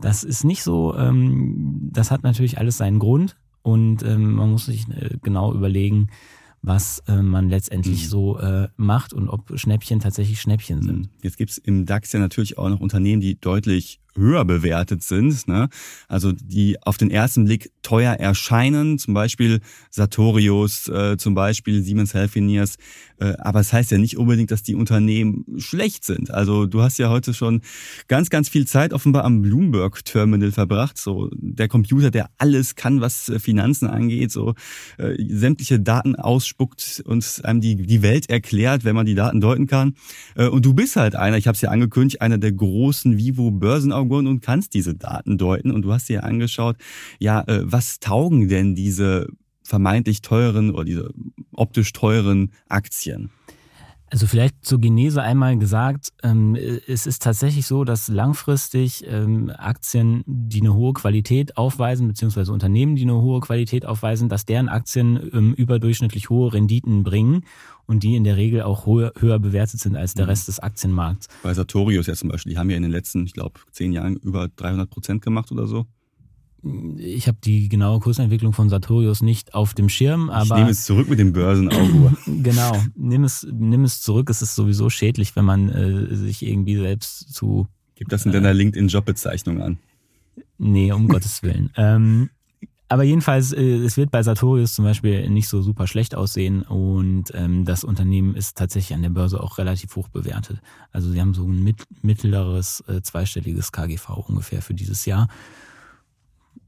Das 0.01 0.23
ist 0.23 0.45
nicht 0.45 0.63
so, 0.63 0.97
ähm, 0.97 1.91
das 1.93 2.13
hat 2.13 2.23
natürlich 2.23 2.59
alles 2.59 2.77
seinen 2.77 3.01
Grund 3.01 3.35
und 3.63 4.05
ähm, 4.05 4.35
man 4.35 4.53
muss 4.53 4.67
sich 4.67 4.89
äh, 4.89 5.17
genau 5.21 5.53
überlegen, 5.53 6.11
was 6.63 7.01
äh, 7.09 7.21
man 7.21 7.49
letztendlich 7.49 8.05
mhm. 8.05 8.09
so 8.09 8.39
äh, 8.39 8.69
macht 8.77 9.13
und 9.13 9.29
ob 9.29 9.59
Schnäppchen 9.59 9.99
tatsächlich 9.99 10.41
Schnäppchen 10.41 10.81
sind. 10.81 10.99
Mhm. 10.99 11.09
Jetzt 11.25 11.39
gibt's 11.39 11.59
im 11.59 11.87
DAX 11.87 12.13
ja 12.13 12.21
natürlich 12.21 12.57
auch 12.57 12.69
noch 12.69 12.79
Unternehmen, 12.79 13.21
die 13.21 13.41
deutlich 13.41 13.99
höher 14.17 14.45
bewertet 14.45 15.03
sind, 15.03 15.47
ne? 15.49 15.69
also 16.09 16.33
die 16.33 16.81
auf 16.83 16.97
den 16.97 17.11
ersten 17.11 17.45
Blick 17.45 17.71
teuer 17.83 18.15
erscheinen, 18.15 18.99
zum 18.99 19.15
Beispiel 19.15 19.61
Sartorius, 19.91 20.89
äh, 20.89 21.17
zum 21.17 21.35
Beispiel 21.35 21.83
Siemens 21.83 22.15
Healthineers, 22.15 22.77
äh, 23.19 23.35
aber 23.39 23.61
es 23.61 23.69
das 23.69 23.73
heißt 23.73 23.91
ja 23.93 23.99
nicht 23.99 24.19
unbedingt, 24.19 24.51
dass 24.51 24.63
die 24.63 24.75
Unternehmen 24.75 25.45
schlecht 25.57 26.05
sind. 26.05 26.31
Also 26.31 26.67
du 26.67 26.83
hast 26.83 26.99
ja 26.99 27.09
heute 27.09 27.33
schon 27.33 27.63
ganz, 28.09 28.29
ganz 28.29 28.49
viel 28.49 28.67
Zeit 28.67 28.93
offenbar 28.93 29.25
am 29.25 29.41
Bloomberg-Terminal 29.41 30.53
verbracht, 30.53 30.99
so 30.99 31.31
der 31.33 31.69
Computer, 31.69 32.11
der 32.11 32.29
alles 32.39 32.75
kann, 32.75 33.01
was 33.01 33.29
äh, 33.31 33.39
Finanzen 33.39 33.89
angeht, 33.89 34.31
so 34.31 34.55
äh, 34.99 35.15
sämtliche 35.29 35.81
Daten 35.81 36.15
ausspuckt 36.15 37.03
und 37.07 37.41
einem 37.45 37.61
die, 37.61 37.77
die 37.77 38.03
Welt 38.03 38.29
erklärt, 38.29 38.85
wenn 38.85 38.95
man 38.95 39.07
die 39.07 39.15
Daten 39.15 39.41
deuten 39.41 39.67
kann. 39.67 39.95
Äh, 40.37 40.49
und 40.49 40.65
du 40.67 40.75
bist 40.75 40.97
halt 40.97 41.17
einer, 41.17 41.39
ich 41.39 41.47
habe 41.47 41.55
es 41.55 41.63
ja 41.63 41.71
angekündigt, 41.71 42.21
einer 42.21 42.39
der 42.39 42.53
großen 42.53 43.17
Vivo-Börsenaugen 43.17 44.04
Augen 44.05 44.27
und 44.27 44.41
kannst 44.41 44.75
diese 44.75 44.95
Daten 44.95 45.39
deuten. 45.39 45.71
Und 45.71 45.83
du 45.83 45.93
hast 45.93 46.09
dir 46.09 46.25
angeschaut, 46.25 46.77
ja, 47.19 47.43
äh, 47.47 47.61
was 47.65 48.01
taugen 48.01 48.49
denn 48.49 48.75
diese 48.75 49.29
vermeintlich 49.63 50.21
teuren 50.21 50.71
oder 50.71 50.85
diese 50.85 51.11
optisch 51.53 51.93
teuren 51.93 52.53
Aktien? 52.69 53.31
Also 54.15 54.29
vielleicht 54.29 54.65
zur 54.65 54.81
Genese 54.81 55.23
einmal 55.23 55.59
gesagt, 55.59 56.13
ähm, 56.23 56.55
es 56.55 57.05
ist 57.05 57.21
tatsächlich 57.21 57.67
so, 57.67 57.83
dass 57.83 58.07
langfristig 58.07 59.05
ähm, 59.09 59.51
Aktien, 59.51 60.23
die 60.25 60.61
eine 60.61 60.73
hohe 60.73 60.93
Qualität 60.93 61.57
aufweisen, 61.57 62.07
beziehungsweise 62.07 62.53
Unternehmen, 62.53 62.95
die 62.95 63.03
eine 63.03 63.21
hohe 63.21 63.41
Qualität 63.41 63.85
aufweisen, 63.85 64.29
dass 64.29 64.47
deren 64.47 64.69
Aktien 64.69 65.33
ähm, 65.35 65.53
überdurchschnittlich 65.55 66.31
hohe 66.31 66.53
Renditen 66.53 67.03
bringen 67.03 67.45
und 67.87 68.05
die 68.05 68.15
in 68.15 68.23
der 68.23 68.37
Regel 68.37 68.63
auch 68.63 68.87
höher, 68.87 69.41
bewertet 69.41 69.81
sind 69.81 69.97
als 69.97 70.15
der 70.15 70.27
mhm. 70.27 70.31
Rest 70.31 70.47
des 70.47 70.61
Aktienmarkts. 70.61 71.27
Bei 71.43 71.53
Sartorius 71.53 72.07
ja 72.07 72.15
zum 72.15 72.29
Beispiel, 72.29 72.53
die 72.53 72.59
haben 72.59 72.71
ja 72.71 72.77
in 72.77 72.85
den 72.85 72.93
letzten, 72.93 73.25
ich 73.25 73.33
glaube, 73.33 73.59
zehn 73.73 73.93
Jahren 73.93 74.15
über 74.15 74.47
300 74.47 74.89
Prozent 74.89 75.23
gemacht 75.23 75.51
oder 75.51 75.67
so 75.67 75.87
ich 76.97 77.29
habe 77.29 77.39
die 77.45 77.69
genaue 77.69 78.01
Kursentwicklung 78.01 78.53
von 78.53 78.69
Sartorius 78.69 79.23
nicht 79.23 79.55
auf 79.55 79.75
dem 79.75 79.89
Schirm, 79.89 80.31
aber. 80.31 80.45
Ich 80.45 80.61
nehme 80.61 80.71
es 80.71 80.85
zurück 80.85 81.09
mit 81.09 81.19
dem 81.19 81.33
Börsenauge. 81.33 82.17
genau, 82.27 82.83
nimm 82.97 83.25
es, 83.25 83.47
nimm 83.51 83.85
es 83.85 84.01
zurück. 84.01 84.31
Es 84.31 84.43
ist 84.43 84.55
sowieso 84.55 84.89
schädlich, 84.91 85.37
wenn 85.37 85.45
man 85.45 85.69
äh, 85.69 86.15
sich 86.15 86.43
irgendwie 86.43 86.77
selbst 86.77 87.35
zu. 87.35 87.69
Gib 87.97 88.09
das 88.09 88.25
in 88.27 88.33
deiner 88.33 88.51
äh, 88.51 88.55
LinkedIn-Jobbezeichnung 88.55 89.61
an. 89.61 89.79
Nee, 90.59 90.93
um 90.93 91.09
Gottes 91.09 91.43
Willen. 91.43 91.71
Ähm, 91.77 92.31
aber 92.89 93.03
jedenfalls, 93.03 93.53
äh, 93.53 93.77
es 93.77 93.97
wird 93.97 94.11
bei 94.11 94.23
Sartorius 94.23 94.75
zum 94.75 94.85
Beispiel 94.85 95.29
nicht 95.31 95.49
so 95.49 95.63
super 95.63 95.87
schlecht 95.87 96.15
aussehen 96.15 96.63
und 96.63 97.25
ähm, 97.35 97.65
das 97.65 97.85
Unternehmen 97.85 98.35
ist 98.37 98.57
tatsächlich 98.57 98.95
an 98.95 99.03
der 99.03 99.11
Börse 99.11 99.43
auch 99.43 99.59
relativ 99.59 99.97
hoch 99.97 100.09
bewertet. 100.09 100.61
Also 100.93 101.11
sie 101.11 101.21
haben 101.21 101.35
so 101.35 101.47
ein 101.47 101.75
mittleres 102.03 102.85
äh, 102.87 103.01
zweistelliges 103.03 103.73
KGV 103.73 104.29
ungefähr 104.29 104.63
für 104.63 104.75
dieses 104.75 105.07
Jahr. 105.07 105.29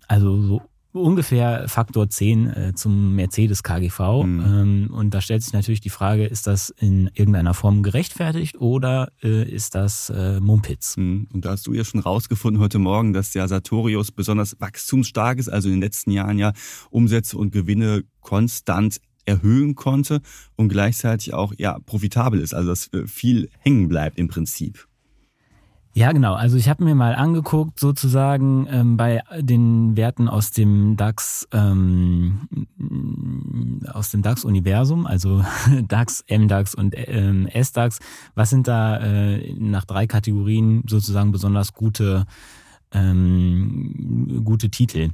Also 0.08 0.42
so 0.42 0.62
ungefähr 0.92 1.68
Faktor 1.68 2.08
10 2.08 2.46
äh, 2.46 2.72
zum 2.75 3.14
Mercedes 3.14 3.62
KGV. 3.62 4.25
Mhm. 4.25 4.44
Ähm, 4.46 4.90
und 4.92 5.14
da 5.14 5.20
stellt 5.20 5.42
sich 5.42 5.52
natürlich 5.52 5.80
die 5.80 5.90
Frage, 5.90 6.26
ist 6.26 6.46
das 6.46 6.70
in 6.70 7.10
irgendeiner 7.14 7.54
Form 7.54 7.82
gerechtfertigt 7.82 8.58
oder 8.58 9.12
äh, 9.22 9.48
ist 9.48 9.75
das 9.75 10.10
äh, 10.10 10.40
Mumpitz? 10.40 10.96
Mhm. 10.96 11.28
Und 11.32 11.44
da 11.44 11.50
hast 11.50 11.66
du 11.66 11.75
ja 11.75 11.84
schon 11.84 12.00
rausgefunden 12.00 12.62
heute 12.62 12.78
Morgen, 12.78 13.12
dass 13.12 13.34
ja 13.34 13.46
Sartorius 13.46 14.10
besonders 14.10 14.56
wachstumsstark 14.60 15.38
ist, 15.38 15.48
also 15.48 15.68
in 15.68 15.75
den 15.75 15.82
letzten 15.82 16.10
Jahren 16.10 16.38
ja 16.38 16.52
Umsätze 16.90 17.36
und 17.36 17.52
Gewinne 17.52 18.04
konstant 18.20 19.00
erhöhen 19.25 19.75
konnte 19.75 20.20
und 20.54 20.68
gleichzeitig 20.68 21.34
auch 21.34 21.52
ja 21.58 21.78
profitabel 21.84 22.40
ist, 22.40 22.54
also 22.54 22.70
dass 22.70 22.92
äh, 22.92 23.06
viel 23.06 23.48
hängen 23.58 23.88
bleibt 23.88 24.18
im 24.18 24.28
Prinzip. 24.28 24.86
Ja, 25.97 26.12
genau. 26.12 26.35
Also 26.35 26.59
ich 26.59 26.69
habe 26.69 26.85
mir 26.85 26.95
mal 26.95 27.15
angeguckt, 27.15 27.81
sozusagen 27.81 28.69
ähm, 28.71 28.99
bei 28.99 29.23
den 29.41 29.97
Werten 29.97 30.29
aus 30.29 30.50
dem 30.50 30.99
DAX, 30.99 31.49
ähm, 31.53 32.67
aus 33.91 34.11
dem 34.11 34.21
DAX-Universum, 34.21 35.07
also 35.07 35.43
DAX, 35.88 36.23
MDAX 36.29 36.75
und 36.75 36.95
ähm, 36.99 37.49
SDAX, 37.50 38.00
was 38.35 38.50
sind 38.50 38.69
da 38.69 38.99
äh, 38.99 39.55
nach 39.59 39.87
drei 39.87 40.07
Kategorien 40.07 40.85
sozusagen 40.87 41.33
besonders 41.33 41.73
gute, 41.73 42.26
ähm, 42.93 44.43
gute 44.45 44.69
Titel? 44.69 45.12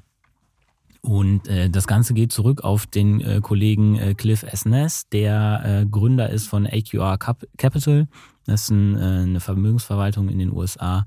Und 1.00 1.46
äh, 1.46 1.70
das 1.70 1.86
Ganze 1.86 2.12
geht 2.12 2.32
zurück 2.32 2.64
auf 2.64 2.86
den 2.86 3.20
äh, 3.20 3.40
Kollegen 3.40 3.94
äh, 3.94 4.14
Cliff 4.14 4.42
S. 4.42 4.64
Ness, 4.64 5.08
der 5.10 5.62
äh, 5.64 5.86
Gründer 5.86 6.30
ist 6.30 6.48
von 6.48 6.66
AQR 6.66 7.18
Cap 7.18 7.46
Capital. 7.56 8.08
Das 8.46 8.62
ist 8.62 8.70
ein, 8.70 8.96
äh, 8.96 9.22
eine 9.22 9.40
Vermögensverwaltung 9.40 10.28
in 10.28 10.38
den 10.38 10.52
USA 10.52 11.06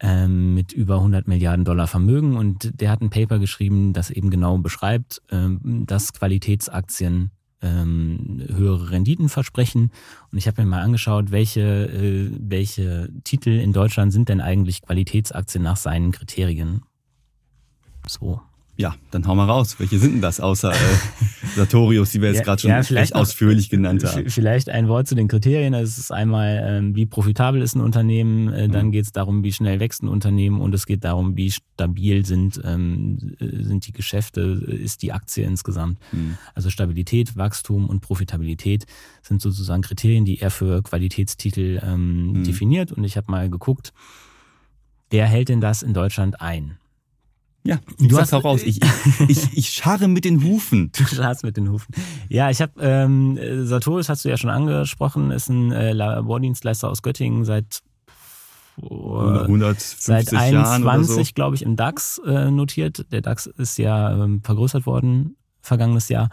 äh, 0.00 0.26
mit 0.26 0.72
über 0.72 0.96
100 0.96 1.28
Milliarden 1.28 1.64
Dollar 1.64 1.86
Vermögen. 1.86 2.36
Und 2.36 2.80
der 2.80 2.90
hat 2.90 3.00
ein 3.00 3.10
Paper 3.10 3.38
geschrieben, 3.38 3.92
das 3.92 4.10
eben 4.10 4.30
genau 4.30 4.58
beschreibt, 4.58 5.22
äh, 5.30 5.48
dass 5.62 6.12
Qualitätsaktien 6.12 7.30
ähm, 7.62 8.44
höhere 8.52 8.90
Renditen 8.90 9.28
versprechen. 9.28 9.90
Und 10.30 10.38
ich 10.38 10.46
habe 10.46 10.62
mir 10.62 10.68
mal 10.68 10.82
angeschaut, 10.82 11.30
welche, 11.30 11.60
äh, 11.60 12.30
welche 12.38 13.10
Titel 13.24 13.50
in 13.50 13.72
Deutschland 13.72 14.12
sind 14.12 14.28
denn 14.28 14.40
eigentlich 14.40 14.82
Qualitätsaktien 14.82 15.64
nach 15.64 15.76
seinen 15.76 16.12
Kriterien. 16.12 16.82
So, 18.06 18.42
ja, 18.76 18.96
dann 19.12 19.26
hau 19.26 19.34
mal 19.36 19.48
raus. 19.48 19.76
Welche 19.78 19.98
sind 19.98 20.14
denn 20.14 20.20
das 20.20 20.40
außer 20.40 20.72
äh, 20.72 20.74
Sartorius, 21.56 22.10
die 22.10 22.20
wir 22.20 22.28
jetzt 22.28 22.38
ja, 22.38 22.44
gerade 22.44 22.60
schon 22.60 22.70
ja, 22.70 22.78
recht 22.78 23.14
ausführlich 23.14 23.70
genannt 23.70 24.04
haben? 24.04 24.28
Vielleicht 24.28 24.68
ein 24.68 24.88
Wort 24.88 25.06
zu 25.06 25.14
den 25.14 25.28
Kriterien. 25.28 25.74
Es 25.74 25.96
ist 25.96 26.10
einmal, 26.10 26.60
ähm, 26.64 26.96
wie 26.96 27.06
profitabel 27.06 27.62
ist 27.62 27.76
ein 27.76 27.80
Unternehmen, 27.80 28.52
äh, 28.52 28.68
dann 28.68 28.86
mhm. 28.86 28.92
geht 28.92 29.04
es 29.04 29.12
darum, 29.12 29.44
wie 29.44 29.52
schnell 29.52 29.78
wächst 29.78 30.02
ein 30.02 30.08
Unternehmen 30.08 30.60
und 30.60 30.74
es 30.74 30.86
geht 30.86 31.04
darum, 31.04 31.36
wie 31.36 31.52
stabil 31.52 32.26
sind, 32.26 32.60
ähm, 32.64 33.36
sind 33.38 33.86
die 33.86 33.92
Geschäfte, 33.92 34.40
ist 34.40 35.02
die 35.02 35.12
Aktie 35.12 35.44
insgesamt. 35.44 35.98
Mhm. 36.10 36.36
Also 36.54 36.68
Stabilität, 36.68 37.36
Wachstum 37.36 37.88
und 37.88 38.00
Profitabilität 38.00 38.86
sind 39.22 39.40
sozusagen 39.40 39.82
Kriterien, 39.82 40.24
die 40.24 40.40
er 40.40 40.50
für 40.50 40.82
Qualitätstitel 40.82 41.80
ähm, 41.84 42.32
mhm. 42.32 42.44
definiert. 42.44 42.90
Und 42.90 43.04
ich 43.04 43.16
habe 43.16 43.30
mal 43.30 43.48
geguckt, 43.48 43.92
wer 45.10 45.26
hält 45.26 45.48
denn 45.48 45.60
das 45.60 45.84
in 45.84 45.94
Deutschland 45.94 46.40
ein? 46.40 46.78
Ja, 47.66 47.78
du 47.98 48.18
hast 48.18 48.34
auch 48.34 48.44
raus. 48.44 48.62
Ich, 48.64 48.80
ich, 49.28 49.56
ich 49.56 49.68
scharre 49.70 50.06
mit 50.06 50.24
den 50.24 50.42
Hufen. 50.44 50.92
Du 50.96 51.04
scharrst 51.04 51.44
mit 51.44 51.56
den 51.56 51.70
Hufen. 51.70 51.94
Ja, 52.28 52.50
ich 52.50 52.60
habe 52.60 52.72
ähm, 52.80 53.38
Sartorius 53.66 54.08
hast 54.08 54.24
du 54.24 54.28
ja 54.28 54.36
schon 54.36 54.50
angesprochen, 54.50 55.30
ist 55.30 55.48
ein 55.48 55.72
äh, 55.72 55.92
Labordienstleister 55.92 56.90
aus 56.90 57.02
Göttingen 57.02 57.44
seit 57.44 57.80
äh, 58.82 58.84
150 58.84 59.98
seit 59.98 60.34
21, 60.34 61.28
so. 61.28 61.32
glaube 61.34 61.56
ich, 61.56 61.62
im 61.62 61.76
DAX 61.76 62.20
äh, 62.26 62.50
notiert. 62.50 63.06
Der 63.12 63.22
DAX 63.22 63.46
ist 63.46 63.78
ja 63.78 64.12
ähm, 64.12 64.42
vergrößert 64.42 64.86
worden 64.86 65.36
vergangenes 65.62 66.08
Jahr. 66.08 66.28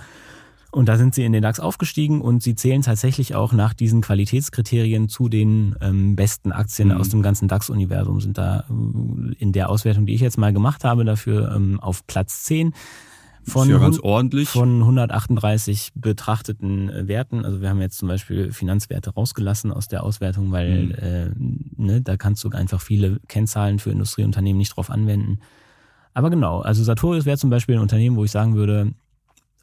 Und 0.72 0.88
da 0.88 0.98
sind 0.98 1.14
sie 1.14 1.26
in 1.26 1.34
den 1.34 1.42
DAX 1.42 1.60
aufgestiegen 1.60 2.22
und 2.22 2.42
sie 2.42 2.56
zählen 2.56 2.82
tatsächlich 2.82 3.36
auch 3.36 3.52
nach 3.52 3.74
diesen 3.74 4.02
Qualitätskriterien 4.02 5.10
zu 5.10 5.28
den 5.28 5.76
ähm, 5.82 6.16
besten 6.16 6.54
Aktien 6.54 6.90
mhm. 6.90 6.98
aus 6.98 7.10
dem 7.10 7.22
ganzen 7.22 7.50
DAX-Universum. 7.50 8.22
Sind 8.22 8.38
da 8.38 8.62
äh, 8.70 9.34
in 9.38 9.52
der 9.52 9.70
Auswertung, 9.70 10.06
die 10.06 10.14
ich 10.14 10.22
jetzt 10.22 10.38
mal 10.38 10.54
gemacht 10.54 10.86
habe, 10.86 11.04
dafür 11.04 11.54
ähm, 11.54 11.80
auf 11.82 12.08
Platz 12.08 12.44
10 12.44 12.74
von, 13.44 13.70
ja 13.70 13.80
von 14.46 14.80
138 14.80 15.92
betrachteten 15.96 16.90
äh, 16.90 17.08
Werten. 17.08 17.44
Also 17.44 17.62
wir 17.62 17.70
haben 17.70 17.82
jetzt 17.82 17.98
zum 17.98 18.08
Beispiel 18.08 18.54
Finanzwerte 18.54 19.10
rausgelassen 19.10 19.72
aus 19.72 19.88
der 19.88 20.04
Auswertung, 20.04 20.52
weil 20.52 20.86
mhm. 20.86 20.92
äh, 20.94 21.84
ne, 21.84 22.02
da 22.02 22.18
kannst 22.18 22.44
du 22.44 22.50
einfach 22.50 22.82
viele 22.82 23.20
Kennzahlen 23.28 23.80
für 23.80 23.92
Industrieunternehmen 23.92 24.58
nicht 24.58 24.76
drauf 24.76 24.90
anwenden. 24.90 25.40
Aber 26.14 26.30
genau, 26.30 26.60
also 26.60 26.84
Sartorius 26.84 27.26
wäre 27.26 27.38
zum 27.38 27.50
Beispiel 27.50 27.76
ein 27.76 27.82
Unternehmen, 27.82 28.16
wo 28.16 28.24
ich 28.24 28.32
sagen 28.32 28.56
würde, 28.56 28.94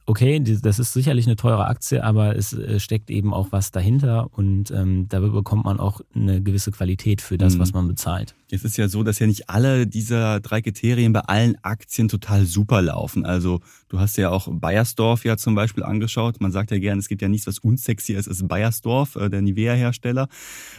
okay, 0.09 0.41
das 0.41 0.79
ist 0.79 0.95
sicherlich 0.95 1.27
eine 1.27 1.37
teure 1.37 1.67
Aktie, 1.67 2.03
aber 2.03 2.35
es 2.35 2.55
äh, 2.55 2.81
steckt 2.81 3.11
eben 3.11 3.35
auch 3.35 3.53
was 3.53 3.73
dahinter 3.73 4.31
und 4.33 4.71
ähm, 4.71 5.07
da 5.09 5.21
bekommt 5.21 5.67
man 5.67 5.79
auch 5.79 6.01
eine 6.15 6.43
gewisse 6.43 6.71
Qualität 6.71 7.21
für 7.21 7.37
das, 7.37 7.55
mhm. 7.55 7.59
was 7.59 7.75
man 7.75 7.87
bezahlt. 7.87 8.35
Es 8.51 8.65
ist 8.65 8.79
ja 8.79 8.89
so, 8.89 9.03
dass 9.03 9.19
ja 9.19 9.27
nicht 9.27 9.51
alle 9.51 9.87
dieser 9.87 10.41
drei 10.41 10.63
Kriterien 10.63 11.13
bei 11.13 11.21
allen 11.21 11.63
Aktien 11.63 12.09
total 12.09 12.47
super 12.47 12.81
laufen. 12.81 13.27
Also 13.27 13.61
du 13.91 14.01
hast 14.01 14.17
ja 14.17 14.31
auch 14.31 14.49
Bayersdorf 14.51 15.27
ja 15.27 15.37
zum 15.37 15.55
Beispiel 15.55 15.85
angeschaut. 15.85 16.41
Man 16.41 16.53
sagt 16.53 16.71
ja 16.71 16.79
gerne, 16.79 17.01
es 17.01 17.09
gibt 17.09 17.21
ja 17.21 17.29
nichts, 17.29 17.47
was 17.47 17.59
unsexy 17.59 18.15
ist, 18.15 18.29
als 18.29 18.43
Bayersdorf, 18.49 19.17
äh, 19.17 19.29
der 19.29 19.43
Nivea-Hersteller. 19.43 20.29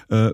Äh, 0.09 0.31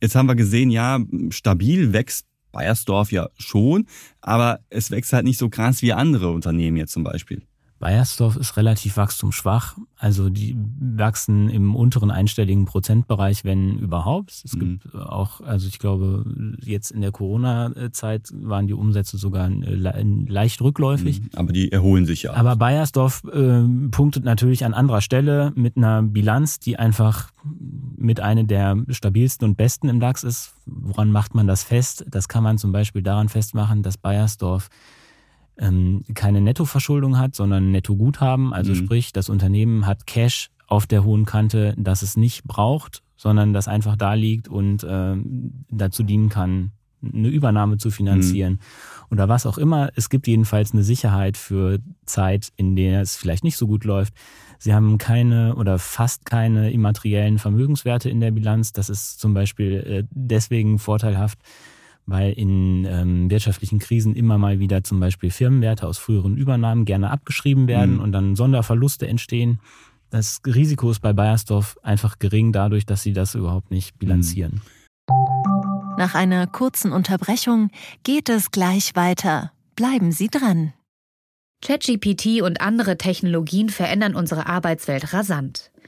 jetzt 0.00 0.14
haben 0.14 0.26
wir 0.26 0.36
gesehen, 0.36 0.70
ja, 0.70 0.98
stabil 1.28 1.92
wächst 1.92 2.26
Bayersdorf 2.52 3.12
ja 3.12 3.28
schon, 3.36 3.86
aber 4.22 4.60
es 4.70 4.90
wächst 4.90 5.12
halt 5.12 5.24
nicht 5.24 5.36
so 5.36 5.50
krass 5.50 5.82
wie 5.82 5.92
andere 5.92 6.30
Unternehmen 6.30 6.78
jetzt 6.78 6.92
zum 6.92 7.04
Beispiel. 7.04 7.42
Bayersdorf 7.78 8.36
ist 8.36 8.56
relativ 8.56 8.96
wachstumsschwach. 8.96 9.76
Also 9.96 10.30
die 10.30 10.56
wachsen 10.80 11.48
im 11.48 11.76
unteren 11.76 12.10
einstelligen 12.10 12.64
Prozentbereich, 12.64 13.44
wenn 13.44 13.78
überhaupt. 13.78 14.42
Es 14.44 14.54
mhm. 14.54 14.80
gibt 14.80 14.94
auch, 14.94 15.40
also 15.40 15.68
ich 15.68 15.78
glaube, 15.78 16.24
jetzt 16.60 16.90
in 16.90 17.00
der 17.00 17.12
Corona-Zeit 17.12 18.30
waren 18.32 18.66
die 18.66 18.74
Umsätze 18.74 19.16
sogar 19.16 19.48
leicht 19.48 20.60
rückläufig. 20.60 21.20
Mhm. 21.20 21.28
Aber 21.36 21.52
die 21.52 21.70
erholen 21.70 22.04
sich 22.04 22.24
ja. 22.24 22.34
Aber 22.34 22.56
Bayersdorf 22.56 23.22
äh, 23.32 23.62
punktet 23.90 24.24
natürlich 24.24 24.64
an 24.64 24.74
anderer 24.74 25.00
Stelle 25.00 25.52
mit 25.54 25.76
einer 25.76 26.02
Bilanz, 26.02 26.58
die 26.58 26.78
einfach 26.78 27.30
mit 27.96 28.20
einer 28.20 28.44
der 28.44 28.76
stabilsten 28.90 29.48
und 29.48 29.56
besten 29.56 29.88
im 29.88 30.00
DAX 30.00 30.24
ist. 30.24 30.54
Woran 30.66 31.12
macht 31.12 31.34
man 31.34 31.46
das 31.46 31.62
fest? 31.62 32.04
Das 32.08 32.28
kann 32.28 32.42
man 32.42 32.58
zum 32.58 32.72
Beispiel 32.72 33.02
daran 33.02 33.28
festmachen, 33.28 33.82
dass 33.82 33.96
Bayersdorf 33.96 34.68
ähm, 35.58 36.02
keine 36.14 36.40
Nettoverschuldung 36.40 37.18
hat, 37.18 37.34
sondern 37.34 37.70
Nettoguthaben. 37.70 38.52
Also 38.52 38.72
mhm. 38.72 38.76
sprich, 38.76 39.12
das 39.12 39.28
Unternehmen 39.28 39.86
hat 39.86 40.06
Cash 40.06 40.50
auf 40.66 40.86
der 40.86 41.04
hohen 41.04 41.24
Kante, 41.24 41.74
das 41.76 42.02
es 42.02 42.16
nicht 42.16 42.44
braucht, 42.44 43.02
sondern 43.16 43.52
das 43.52 43.68
einfach 43.68 43.96
da 43.96 44.14
liegt 44.14 44.48
und 44.48 44.84
äh, 44.84 45.16
dazu 45.70 46.02
dienen 46.02 46.28
kann, 46.28 46.72
eine 47.02 47.28
Übernahme 47.28 47.78
zu 47.78 47.90
finanzieren 47.90 48.54
mhm. 48.54 48.58
oder 49.10 49.28
was 49.28 49.46
auch 49.46 49.58
immer. 49.58 49.90
Es 49.94 50.10
gibt 50.10 50.26
jedenfalls 50.26 50.72
eine 50.72 50.82
Sicherheit 50.82 51.36
für 51.36 51.78
Zeit, 52.06 52.48
in 52.56 52.76
der 52.76 53.02
es 53.02 53.16
vielleicht 53.16 53.44
nicht 53.44 53.56
so 53.56 53.66
gut 53.66 53.84
läuft. 53.84 54.14
Sie 54.58 54.74
haben 54.74 54.98
keine 54.98 55.54
oder 55.54 55.78
fast 55.78 56.24
keine 56.24 56.72
immateriellen 56.72 57.38
Vermögenswerte 57.38 58.10
in 58.10 58.20
der 58.20 58.32
Bilanz. 58.32 58.72
Das 58.72 58.88
ist 58.88 59.20
zum 59.20 59.32
Beispiel 59.32 59.74
äh, 59.74 60.04
deswegen 60.10 60.78
vorteilhaft, 60.78 61.38
weil 62.08 62.32
in 62.32 62.86
ähm, 62.86 63.30
wirtschaftlichen 63.30 63.78
Krisen 63.78 64.16
immer 64.16 64.38
mal 64.38 64.58
wieder 64.58 64.82
zum 64.82 64.98
Beispiel 64.98 65.30
Firmenwerte 65.30 65.86
aus 65.86 65.98
früheren 65.98 66.38
Übernahmen 66.38 66.86
gerne 66.86 67.10
abgeschrieben 67.10 67.68
werden 67.68 67.96
mhm. 67.96 68.00
und 68.00 68.12
dann 68.12 68.34
Sonderverluste 68.34 69.06
entstehen. 69.06 69.60
das 70.10 70.40
Risiko 70.46 70.90
ist 70.90 71.00
bei 71.00 71.12
Bayersdorf 71.12 71.76
einfach 71.82 72.18
gering 72.18 72.52
dadurch, 72.52 72.86
dass 72.86 73.02
sie 73.02 73.12
das 73.12 73.34
überhaupt 73.34 73.70
nicht 73.70 73.98
bilanzieren. 73.98 74.62
Nach 75.98 76.14
einer 76.14 76.46
kurzen 76.46 76.92
Unterbrechung 76.92 77.70
geht 78.04 78.30
es 78.30 78.50
gleich 78.50 78.96
weiter. 78.96 79.52
Bleiben 79.76 80.10
Sie 80.10 80.28
dran. 80.28 80.72
ChatGPT 81.60 82.40
und 82.40 82.60
andere 82.62 82.96
Technologien 82.96 83.68
verändern 83.68 84.14
unsere 84.14 84.46
Arbeitswelt 84.46 85.12
rasant. 85.12 85.67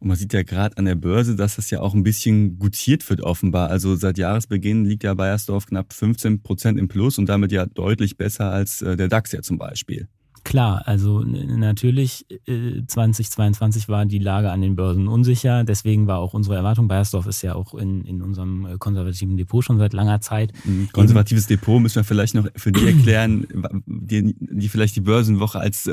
Und 0.00 0.08
man 0.08 0.16
sieht 0.16 0.32
ja 0.32 0.42
gerade 0.42 0.76
an 0.76 0.84
der 0.84 0.94
Börse, 0.94 1.34
dass 1.34 1.56
das 1.56 1.70
ja 1.70 1.80
auch 1.80 1.94
ein 1.94 2.04
bisschen 2.04 2.58
gutiert 2.58 3.08
wird 3.10 3.20
offenbar. 3.20 3.68
Also 3.68 3.96
seit 3.96 4.16
Jahresbeginn 4.16 4.84
liegt 4.84 5.02
ja 5.02 5.14
Bayersdorf 5.14 5.66
knapp 5.66 5.92
15 5.92 6.42
Prozent 6.42 6.78
im 6.78 6.88
Plus 6.88 7.18
und 7.18 7.28
damit 7.28 7.50
ja 7.50 7.66
deutlich 7.66 8.16
besser 8.16 8.50
als 8.50 8.80
äh, 8.82 8.96
der 8.96 9.08
DAX 9.08 9.32
ja 9.32 9.42
zum 9.42 9.58
Beispiel. 9.58 10.08
Klar, 10.44 10.82
also 10.86 11.20
natürlich 11.24 12.24
2022 12.46 13.84
äh, 13.84 13.88
war 13.88 14.06
die 14.06 14.20
Lage 14.20 14.50
an 14.50 14.62
den 14.62 14.76
Börsen 14.76 15.08
unsicher. 15.08 15.64
Deswegen 15.64 16.06
war 16.06 16.20
auch 16.20 16.32
unsere 16.32 16.54
Erwartung, 16.54 16.86
Bayersdorf 16.86 17.26
ist 17.26 17.42
ja 17.42 17.54
auch 17.54 17.74
in, 17.74 18.04
in 18.04 18.22
unserem 18.22 18.64
äh, 18.64 18.78
konservativen 18.78 19.36
Depot 19.36 19.64
schon 19.64 19.78
seit 19.78 19.92
langer 19.92 20.20
Zeit. 20.20 20.52
Mhm. 20.64 20.90
Konservatives 20.92 21.48
Depot 21.48 21.82
müssen 21.82 21.96
wir 21.96 22.04
vielleicht 22.04 22.34
noch 22.34 22.46
für 22.54 22.70
die 22.70 22.86
erklären, 22.86 23.46
die, 23.86 24.36
die 24.38 24.68
vielleicht 24.68 24.96
die 24.96 25.00
Börsenwoche 25.00 25.58
als 25.58 25.90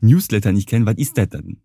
Newsletter 0.00 0.52
nicht 0.52 0.68
kennen. 0.68 0.86
Was 0.86 0.98
ist 0.98 1.16
das 1.18 1.30
denn? 1.30 1.56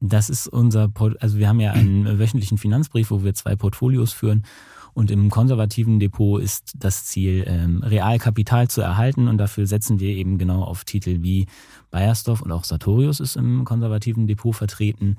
Das 0.00 0.30
ist 0.30 0.48
unser, 0.48 0.90
also 1.20 1.38
wir 1.38 1.48
haben 1.48 1.60
ja 1.60 1.72
einen 1.72 2.06
wöchentlichen 2.18 2.58
Finanzbrief, 2.58 3.10
wo 3.10 3.22
wir 3.22 3.34
zwei 3.34 3.56
Portfolios 3.56 4.12
führen. 4.12 4.44
Und 4.92 5.10
im 5.10 5.30
konservativen 5.30 6.00
Depot 6.00 6.42
ist 6.42 6.72
das 6.76 7.04
Ziel, 7.04 7.44
ähm, 7.46 7.82
Realkapital 7.82 8.68
zu 8.68 8.80
erhalten. 8.80 9.28
Und 9.28 9.38
dafür 9.38 9.66
setzen 9.66 10.00
wir 10.00 10.10
eben 10.10 10.38
genau 10.38 10.62
auf 10.62 10.84
Titel 10.84 11.22
wie 11.22 11.46
Bayersdorf 11.90 12.42
und 12.42 12.50
auch 12.50 12.64
Sartorius 12.64 13.20
ist 13.20 13.36
im 13.36 13.64
konservativen 13.64 14.26
Depot 14.26 14.54
vertreten. 14.54 15.16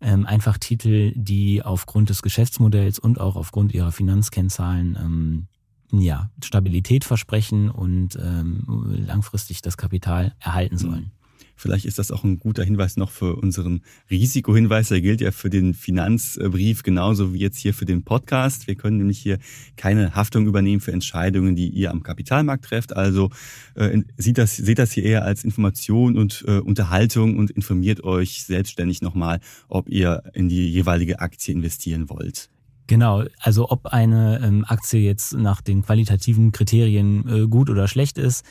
Ähm, 0.00 0.24
einfach 0.24 0.56
Titel, 0.56 1.12
die 1.14 1.62
aufgrund 1.62 2.08
des 2.08 2.22
Geschäftsmodells 2.22 2.98
und 2.98 3.20
auch 3.20 3.36
aufgrund 3.36 3.74
ihrer 3.74 3.92
Finanzkennzahlen 3.92 4.96
ähm, 4.98 5.46
ja, 5.92 6.30
Stabilität 6.42 7.04
versprechen 7.04 7.70
und 7.70 8.16
ähm, 8.16 8.64
langfristig 9.06 9.60
das 9.60 9.76
Kapital 9.76 10.34
erhalten 10.38 10.78
sollen. 10.78 11.10
Vielleicht 11.56 11.84
ist 11.84 11.98
das 11.98 12.10
auch 12.10 12.24
ein 12.24 12.38
guter 12.38 12.64
Hinweis 12.64 12.96
noch 12.96 13.10
für 13.10 13.36
unseren 13.36 13.82
Risikohinweis. 14.10 14.88
Der 14.88 15.00
gilt 15.00 15.20
ja 15.20 15.30
für 15.30 15.50
den 15.50 15.74
Finanzbrief 15.74 16.82
genauso 16.82 17.34
wie 17.34 17.38
jetzt 17.38 17.58
hier 17.58 17.74
für 17.74 17.84
den 17.84 18.02
Podcast. 18.02 18.66
Wir 18.66 18.76
können 18.76 18.96
nämlich 18.96 19.18
hier 19.18 19.38
keine 19.76 20.14
Haftung 20.14 20.46
übernehmen 20.46 20.80
für 20.80 20.92
Entscheidungen, 20.92 21.56
die 21.56 21.68
ihr 21.68 21.90
am 21.90 22.02
Kapitalmarkt 22.02 22.64
trefft. 22.64 22.96
Also 22.96 23.30
äh, 23.74 24.00
seht, 24.16 24.38
das, 24.38 24.56
seht 24.56 24.78
das 24.78 24.92
hier 24.92 25.04
eher 25.04 25.24
als 25.24 25.44
Information 25.44 26.16
und 26.16 26.44
äh, 26.46 26.58
Unterhaltung 26.58 27.36
und 27.36 27.50
informiert 27.50 28.04
euch 28.04 28.44
selbstständig 28.44 29.02
nochmal, 29.02 29.40
ob 29.68 29.88
ihr 29.88 30.22
in 30.32 30.48
die 30.48 30.70
jeweilige 30.70 31.20
Aktie 31.20 31.54
investieren 31.54 32.08
wollt. 32.08 32.48
Genau, 32.90 33.22
also 33.38 33.70
ob 33.70 33.86
eine 33.86 34.40
ähm, 34.42 34.64
Aktie 34.66 34.98
jetzt 34.98 35.34
nach 35.34 35.60
den 35.60 35.82
qualitativen 35.82 36.50
Kriterien 36.50 37.28
äh, 37.28 37.46
gut 37.46 37.70
oder 37.70 37.86
schlecht 37.86 38.18
ist, 38.18 38.44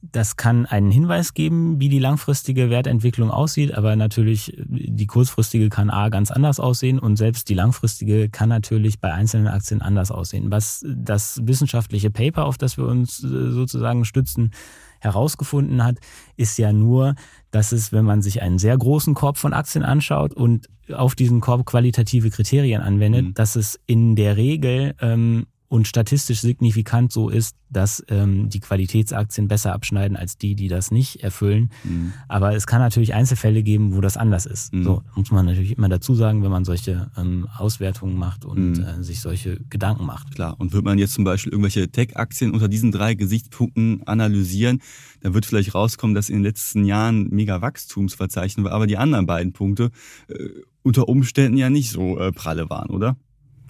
das 0.00 0.36
kann 0.36 0.64
einen 0.66 0.90
Hinweis 0.90 1.34
geben, 1.34 1.80
wie 1.80 1.88
die 1.88 1.98
langfristige 1.98 2.70
Wertentwicklung 2.70 3.30
aussieht, 3.30 3.74
aber 3.74 3.96
natürlich 3.96 4.56
die 4.66 5.06
kurzfristige 5.06 5.68
kann 5.68 5.90
A 5.90 6.08
ganz 6.08 6.30
anders 6.30 6.60
aussehen 6.60 6.98
und 6.98 7.16
selbst 7.16 7.48
die 7.48 7.54
langfristige 7.54 8.28
kann 8.28 8.48
natürlich 8.48 9.00
bei 9.00 9.12
einzelnen 9.12 9.48
Aktien 9.48 9.82
anders 9.82 10.10
aussehen. 10.10 10.50
Was 10.50 10.84
das 10.86 11.40
wissenschaftliche 11.42 12.10
Paper, 12.10 12.44
auf 12.44 12.58
das 12.58 12.76
wir 12.76 12.86
uns 12.86 13.24
äh, 13.24 13.50
sozusagen 13.50 14.04
stützen, 14.04 14.52
herausgefunden 15.00 15.84
hat, 15.84 15.98
ist 16.36 16.58
ja 16.58 16.72
nur, 16.72 17.14
dass 17.50 17.72
es, 17.72 17.92
wenn 17.92 18.04
man 18.04 18.22
sich 18.22 18.42
einen 18.42 18.58
sehr 18.58 18.76
großen 18.76 19.14
Korb 19.14 19.38
von 19.38 19.52
Aktien 19.52 19.84
anschaut 19.84 20.34
und 20.34 20.68
auf 20.92 21.14
diesen 21.14 21.40
Korb 21.40 21.66
qualitative 21.66 22.30
Kriterien 22.30 22.82
anwendet, 22.82 23.26
mhm. 23.26 23.34
dass 23.34 23.56
es 23.56 23.78
in 23.86 24.16
der 24.16 24.36
Regel 24.36 24.94
ähm, 25.00 25.46
und 25.68 25.86
statistisch 25.86 26.40
signifikant 26.40 27.12
so 27.12 27.28
ist, 27.28 27.54
dass 27.70 28.02
ähm, 28.08 28.48
die 28.48 28.60
Qualitätsaktien 28.60 29.48
besser 29.48 29.74
abschneiden 29.74 30.16
als 30.16 30.38
die, 30.38 30.54
die 30.54 30.68
das 30.68 30.90
nicht 30.90 31.22
erfüllen. 31.22 31.70
Mhm. 31.84 32.14
Aber 32.26 32.54
es 32.54 32.66
kann 32.66 32.80
natürlich 32.80 33.12
Einzelfälle 33.12 33.62
geben, 33.62 33.94
wo 33.94 34.00
das 34.00 34.16
anders 34.16 34.46
ist. 34.46 34.72
Mhm. 34.72 34.84
So 34.84 35.02
muss 35.14 35.30
man 35.30 35.44
natürlich 35.44 35.76
immer 35.76 35.90
dazu 35.90 36.14
sagen, 36.14 36.42
wenn 36.42 36.50
man 36.50 36.64
solche 36.64 37.10
ähm, 37.18 37.46
Auswertungen 37.56 38.16
macht 38.16 38.46
und 38.46 38.78
mhm. 38.78 38.84
äh, 38.84 39.04
sich 39.04 39.20
solche 39.20 39.60
Gedanken 39.68 40.06
macht. 40.06 40.34
Klar. 40.34 40.56
Und 40.58 40.72
wird 40.72 40.84
man 40.84 40.98
jetzt 40.98 41.12
zum 41.12 41.24
Beispiel 41.24 41.52
irgendwelche 41.52 41.88
Tech-Aktien 41.88 42.52
unter 42.52 42.68
diesen 42.68 42.90
drei 42.90 43.14
Gesichtspunkten 43.14 44.06
analysieren, 44.06 44.80
dann 45.20 45.34
wird 45.34 45.44
vielleicht 45.44 45.74
rauskommen, 45.74 46.14
dass 46.14 46.30
in 46.30 46.36
den 46.36 46.44
letzten 46.44 46.84
Jahren 46.84 47.28
mega 47.28 47.60
Wachstumsverzeichnen 47.60 48.64
war, 48.64 48.72
aber 48.72 48.86
die 48.86 48.96
anderen 48.96 49.26
beiden 49.26 49.52
Punkte 49.52 49.90
äh, 50.28 50.48
unter 50.82 51.08
Umständen 51.08 51.58
ja 51.58 51.68
nicht 51.68 51.90
so 51.90 52.18
äh, 52.18 52.32
pralle 52.32 52.70
waren, 52.70 52.88
oder? 52.88 53.16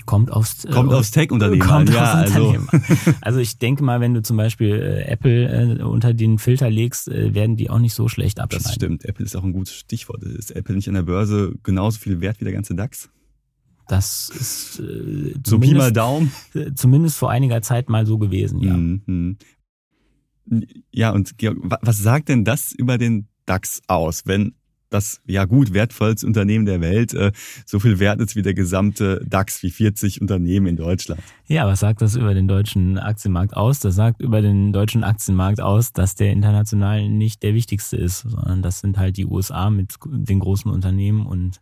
Kommt 0.09 0.33
aufs, 0.33 0.65
äh, 0.65 0.71
kommt 0.71 0.91
aufs 0.95 1.11
Tech-Unternehmen. 1.11 1.61
Kommt 1.61 1.91
ja, 1.91 2.23
aufs 2.23 2.35
also. 2.35 2.57
also 3.21 3.41
ich 3.41 3.59
denke 3.59 3.85
mal, 3.85 4.01
wenn 4.01 4.15
du 4.15 4.23
zum 4.23 4.39
Beispiel 4.39 4.71
äh, 4.71 5.03
Apple 5.03 5.77
äh, 5.77 5.83
unter 5.83 6.15
den 6.15 6.39
Filter 6.39 6.71
legst, 6.71 7.09
äh, 7.09 7.35
werden 7.35 7.57
die 7.57 7.69
auch 7.69 7.79
nicht 7.79 7.93
so 7.93 8.09
schlecht 8.09 8.41
abschneiden. 8.41 8.65
Das 8.65 8.75
stimmt. 8.75 9.05
Apple 9.05 9.27
ist 9.27 9.37
auch 9.37 9.45
ein 9.45 9.53
gutes 9.53 9.75
Stichwort. 9.75 10.23
Ist 10.23 10.51
Apple 10.57 10.75
nicht 10.75 10.89
an 10.89 10.95
der 10.95 11.03
Börse 11.03 11.53
genauso 11.63 11.99
viel 11.99 12.23
wert 12.23 12.41
wie 12.41 12.45
der 12.45 12.55
ganze 12.55 12.75
DAX? 12.75 13.11
Das 13.87 14.31
ist 14.31 14.81
äh, 14.81 15.35
so 15.47 15.59
Pi 15.59 15.75
mal 15.75 15.93
Daumen. 15.93 16.33
Äh, 16.55 16.73
zumindest 16.75 17.19
vor 17.19 17.31
einiger 17.31 17.61
Zeit 17.61 17.91
mal 17.91 18.07
so 18.07 18.17
gewesen, 18.17 18.61
ja. 18.61 18.79
Mhm. 18.79 19.37
Ja, 20.91 21.11
und 21.11 21.37
Georg, 21.37 21.59
was 21.83 21.99
sagt 21.99 22.31
denn 22.31 22.47
das 22.47 22.73
über 22.73 22.97
den 22.97 23.29
DAX 23.45 23.83
aus, 23.87 24.23
wenn 24.25 24.55
das 24.91 25.21
ja 25.27 25.45
gut 25.45 25.73
wertvollste 25.73 26.27
Unternehmen 26.27 26.67
der 26.67 26.81
Welt 26.81 27.15
äh, 27.15 27.33
so 27.67 27.79
viel 27.81 27.99
wert 27.99 28.21
ist 28.21 28.37
wie 28.37 28.43
der 28.43 28.55
gesamte 28.55 29.25
DAX, 29.27 29.63
wie 29.63 29.71
40 29.71 30.21
Unternehmen 30.21 30.67
in 30.67 30.77
Deutschland. 30.77 31.21
Ja, 31.47 31.67
was 31.67 31.81
sagt 31.81 32.03
das 32.03 32.17
über 32.17 32.35
den 32.35 32.49
deutschen 32.49 32.99
Aktienmarkt 32.99 33.57
aus? 33.57 33.81
Das 33.81 33.95
sagt 33.95 34.21
über 34.21 34.43
den 34.43 34.73
deutschen 34.73 35.05
Aktienmarkt 35.05 35.61
aus, 35.61 35.93
dass 35.93 36.15
der 36.15 36.33
international 36.33 37.09
nicht 37.09 37.43
der 37.43 37.55
wichtigste 37.55 37.97
ist, 37.97 38.21
sondern 38.21 38.63
das 38.63 38.81
sind 38.81 38.99
halt 38.99 39.17
die 39.17 39.27
USA 39.27 39.71
mit 39.71 39.95
den 40.05 40.41
großen 40.41 40.71
Unternehmen 40.71 41.27
und 41.27 41.61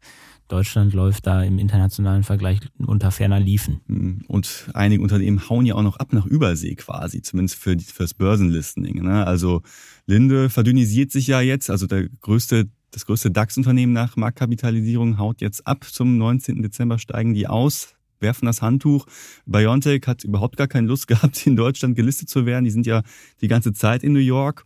Deutschland 0.49 0.95
läuft 0.95 1.27
da 1.27 1.43
im 1.43 1.59
internationalen 1.59 2.23
Vergleich 2.23 2.61
unter 2.79 3.11
ferner 3.11 3.41
Liefen. 3.41 3.81
Hm, 3.87 4.23
und 4.29 4.71
einige 4.75 5.03
Unternehmen 5.03 5.49
hauen 5.49 5.67
ja 5.67 5.75
auch 5.75 5.83
noch 5.83 5.97
ab 5.97 6.12
nach 6.12 6.27
Übersee 6.27 6.77
quasi, 6.77 7.21
zumindest 7.21 7.59
für 7.59 7.77
fürs 7.79 8.15
Börsenlistening. 8.15 9.03
Ne? 9.03 9.27
Also 9.27 9.62
Linde 10.07 10.49
verdünnisiert 10.49 11.11
sich 11.11 11.27
ja 11.27 11.41
jetzt, 11.41 11.69
also 11.69 11.87
der 11.87 12.09
größte 12.21 12.69
das 12.97 13.05
größte 13.05 13.31
DAX-Unternehmen 13.31 13.93
nach 13.93 14.17
Marktkapitalisierung 14.17 15.19
haut 15.19 15.43
jetzt 15.43 15.67
ab. 15.67 15.85
Zum 15.85 16.17
19. 16.17 16.63
Dezember 16.63 16.99
steigen 16.99 17.35
die 17.35 17.47
aus, 17.47 17.95
werfen 18.21 18.47
das 18.47 18.63
Handtuch. 18.63 19.05
BioNTech 19.45 20.07
hat 20.07 20.25
überhaupt 20.25 20.57
gar 20.57 20.67
keine 20.67 20.87
Lust 20.87 21.07
gehabt, 21.07 21.47
in 21.47 21.57
Deutschland 21.57 21.95
gelistet 21.95 22.31
zu 22.31 22.47
werden. 22.47 22.65
Die 22.65 22.71
sind 22.71 22.87
ja 22.87 23.03
die 23.43 23.49
ganze 23.49 23.75
Zeit 23.75 24.03
in 24.03 24.15
New 24.15 24.19
York. 24.19 24.65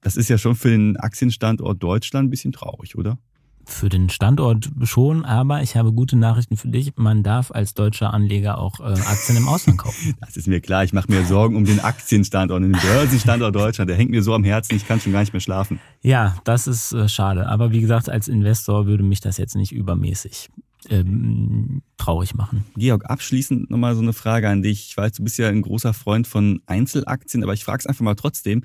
Das 0.00 0.16
ist 0.16 0.30
ja 0.30 0.38
schon 0.38 0.56
für 0.56 0.70
den 0.70 0.96
Aktienstandort 0.96 1.82
Deutschland 1.82 2.28
ein 2.28 2.30
bisschen 2.30 2.52
traurig, 2.52 2.96
oder? 2.96 3.18
Für 3.64 3.88
den 3.88 4.10
Standort 4.10 4.70
schon, 4.82 5.24
aber 5.24 5.62
ich 5.62 5.76
habe 5.76 5.92
gute 5.92 6.16
Nachrichten 6.16 6.56
für 6.56 6.68
dich. 6.68 6.92
Man 6.96 7.22
darf 7.22 7.50
als 7.50 7.74
deutscher 7.74 8.12
Anleger 8.12 8.58
auch 8.58 8.80
äh, 8.80 8.84
Aktien 8.84 9.38
im 9.38 9.48
Ausland 9.48 9.78
kaufen. 9.78 10.14
Das 10.20 10.36
ist 10.36 10.46
mir 10.46 10.60
klar. 10.60 10.84
Ich 10.84 10.92
mache 10.92 11.10
mir 11.10 11.24
Sorgen 11.24 11.56
um 11.56 11.64
den 11.64 11.80
Aktienstandort, 11.80 12.62
den 12.62 12.72
Börsenstandort 12.72 13.54
Deutschland. 13.54 13.90
Der 13.90 13.96
hängt 13.96 14.10
mir 14.10 14.22
so 14.22 14.34
am 14.34 14.44
Herzen, 14.44 14.74
ich 14.74 14.86
kann 14.86 15.00
schon 15.00 15.12
gar 15.12 15.20
nicht 15.20 15.32
mehr 15.32 15.40
schlafen. 15.40 15.78
Ja, 16.00 16.36
das 16.44 16.66
ist 16.66 16.92
äh, 16.92 17.08
schade. 17.08 17.48
Aber 17.48 17.70
wie 17.72 17.80
gesagt, 17.80 18.08
als 18.08 18.28
Investor 18.28 18.86
würde 18.86 19.02
mich 19.02 19.20
das 19.20 19.36
jetzt 19.38 19.56
nicht 19.56 19.72
übermäßig 19.72 20.48
ähm, 20.88 21.82
traurig 21.96 22.34
machen. 22.34 22.64
Georg, 22.76 23.08
abschließend 23.08 23.70
nochmal 23.70 23.94
so 23.94 24.02
eine 24.02 24.12
Frage 24.12 24.48
an 24.48 24.62
dich. 24.62 24.88
Ich 24.88 24.96
weiß, 24.96 25.12
du 25.12 25.24
bist 25.24 25.38
ja 25.38 25.48
ein 25.48 25.62
großer 25.62 25.94
Freund 25.94 26.26
von 26.26 26.60
Einzelaktien, 26.66 27.42
aber 27.42 27.54
ich 27.54 27.64
frage 27.64 27.80
es 27.80 27.86
einfach 27.86 28.02
mal 28.02 28.14
trotzdem 28.14 28.62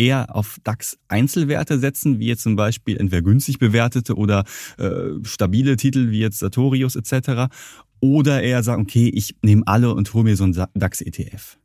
eher 0.00 0.34
auf 0.34 0.58
DAX-Einzelwerte 0.64 1.78
setzen, 1.78 2.18
wie 2.18 2.26
jetzt 2.26 2.42
zum 2.42 2.56
Beispiel 2.56 2.96
entweder 2.96 3.22
günstig 3.22 3.58
bewertete 3.58 4.16
oder 4.16 4.44
äh, 4.78 5.22
stabile 5.22 5.76
Titel 5.76 6.10
wie 6.10 6.20
jetzt 6.20 6.38
Sartorius 6.38 6.96
etc. 6.96 7.52
Oder 8.00 8.42
eher 8.42 8.62
sagen, 8.62 8.82
okay, 8.82 9.08
ich 9.08 9.36
nehme 9.42 9.62
alle 9.66 9.94
und 9.94 10.12
hole 10.14 10.24
mir 10.24 10.36
so 10.36 10.44
einen 10.44 10.54
DAX-ETF. 10.74 11.58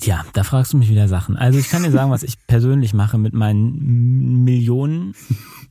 Ja, 0.00 0.24
da 0.32 0.42
fragst 0.42 0.72
du 0.72 0.78
mich 0.78 0.88
wieder 0.88 1.06
Sachen. 1.06 1.36
Also 1.36 1.58
ich 1.58 1.68
kann 1.68 1.82
dir 1.82 1.90
sagen, 1.90 2.10
was 2.10 2.22
ich 2.22 2.38
persönlich 2.46 2.94
mache 2.94 3.18
mit 3.18 3.34
meinen 3.34 4.42
Millionen 4.42 5.14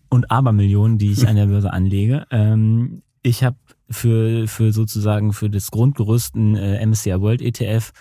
und 0.10 0.30
Abermillionen, 0.30 1.00
die 1.00 1.12
ich 1.12 1.28
an 1.28 1.36
der 1.36 1.48
Börse 1.48 1.74
anlege. 1.74 2.28
Ähm, 2.30 3.02
ich 3.24 3.44
habe 3.44 3.58
für, 3.90 4.48
für 4.48 4.74
sozusagen 4.74 5.34
für 5.34 5.50
das 5.50 5.72
Grundgerüst 5.72 6.36
ein 6.36 6.56
äh, 6.56 6.86
MSCI 6.86 7.20
World 7.20 7.42
ETF 7.42 7.92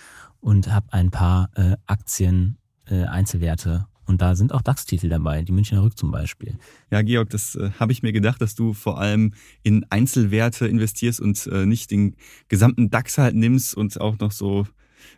und 0.41 0.73
habe 0.73 0.93
ein 0.93 1.11
paar 1.11 1.51
äh, 1.55 1.77
Aktien, 1.87 2.59
äh, 2.87 3.05
Einzelwerte 3.05 3.87
und 4.11 4.21
da 4.21 4.35
sind 4.35 4.53
auch 4.53 4.61
DAX-Titel 4.61 5.09
dabei, 5.09 5.43
die 5.43 5.53
Münchner 5.53 5.85
Rück 5.85 5.97
zum 5.97 6.11
Beispiel. 6.11 6.59
Ja, 6.91 7.01
Georg, 7.03 7.31
das 7.31 7.55
äh, 7.55 7.71
habe 7.79 7.93
ich 7.93 8.03
mir 8.03 8.13
gedacht, 8.13 8.43
dass 8.43 8.57
du 8.57 8.73
vor 8.73 9.01
allem 9.01 9.35
in 9.63 9.87
Einzelwerte 9.89 10.67
investierst 10.67 11.21
und 11.21 11.47
äh, 11.47 11.65
nicht 11.65 11.93
den 11.93 12.17
gesamten 12.49 12.91
DAX 12.91 13.19
halt 13.19 13.37
nimmst 13.37 13.77
und 13.77 14.01
auch 14.01 14.19
noch 14.19 14.33
so 14.33 14.67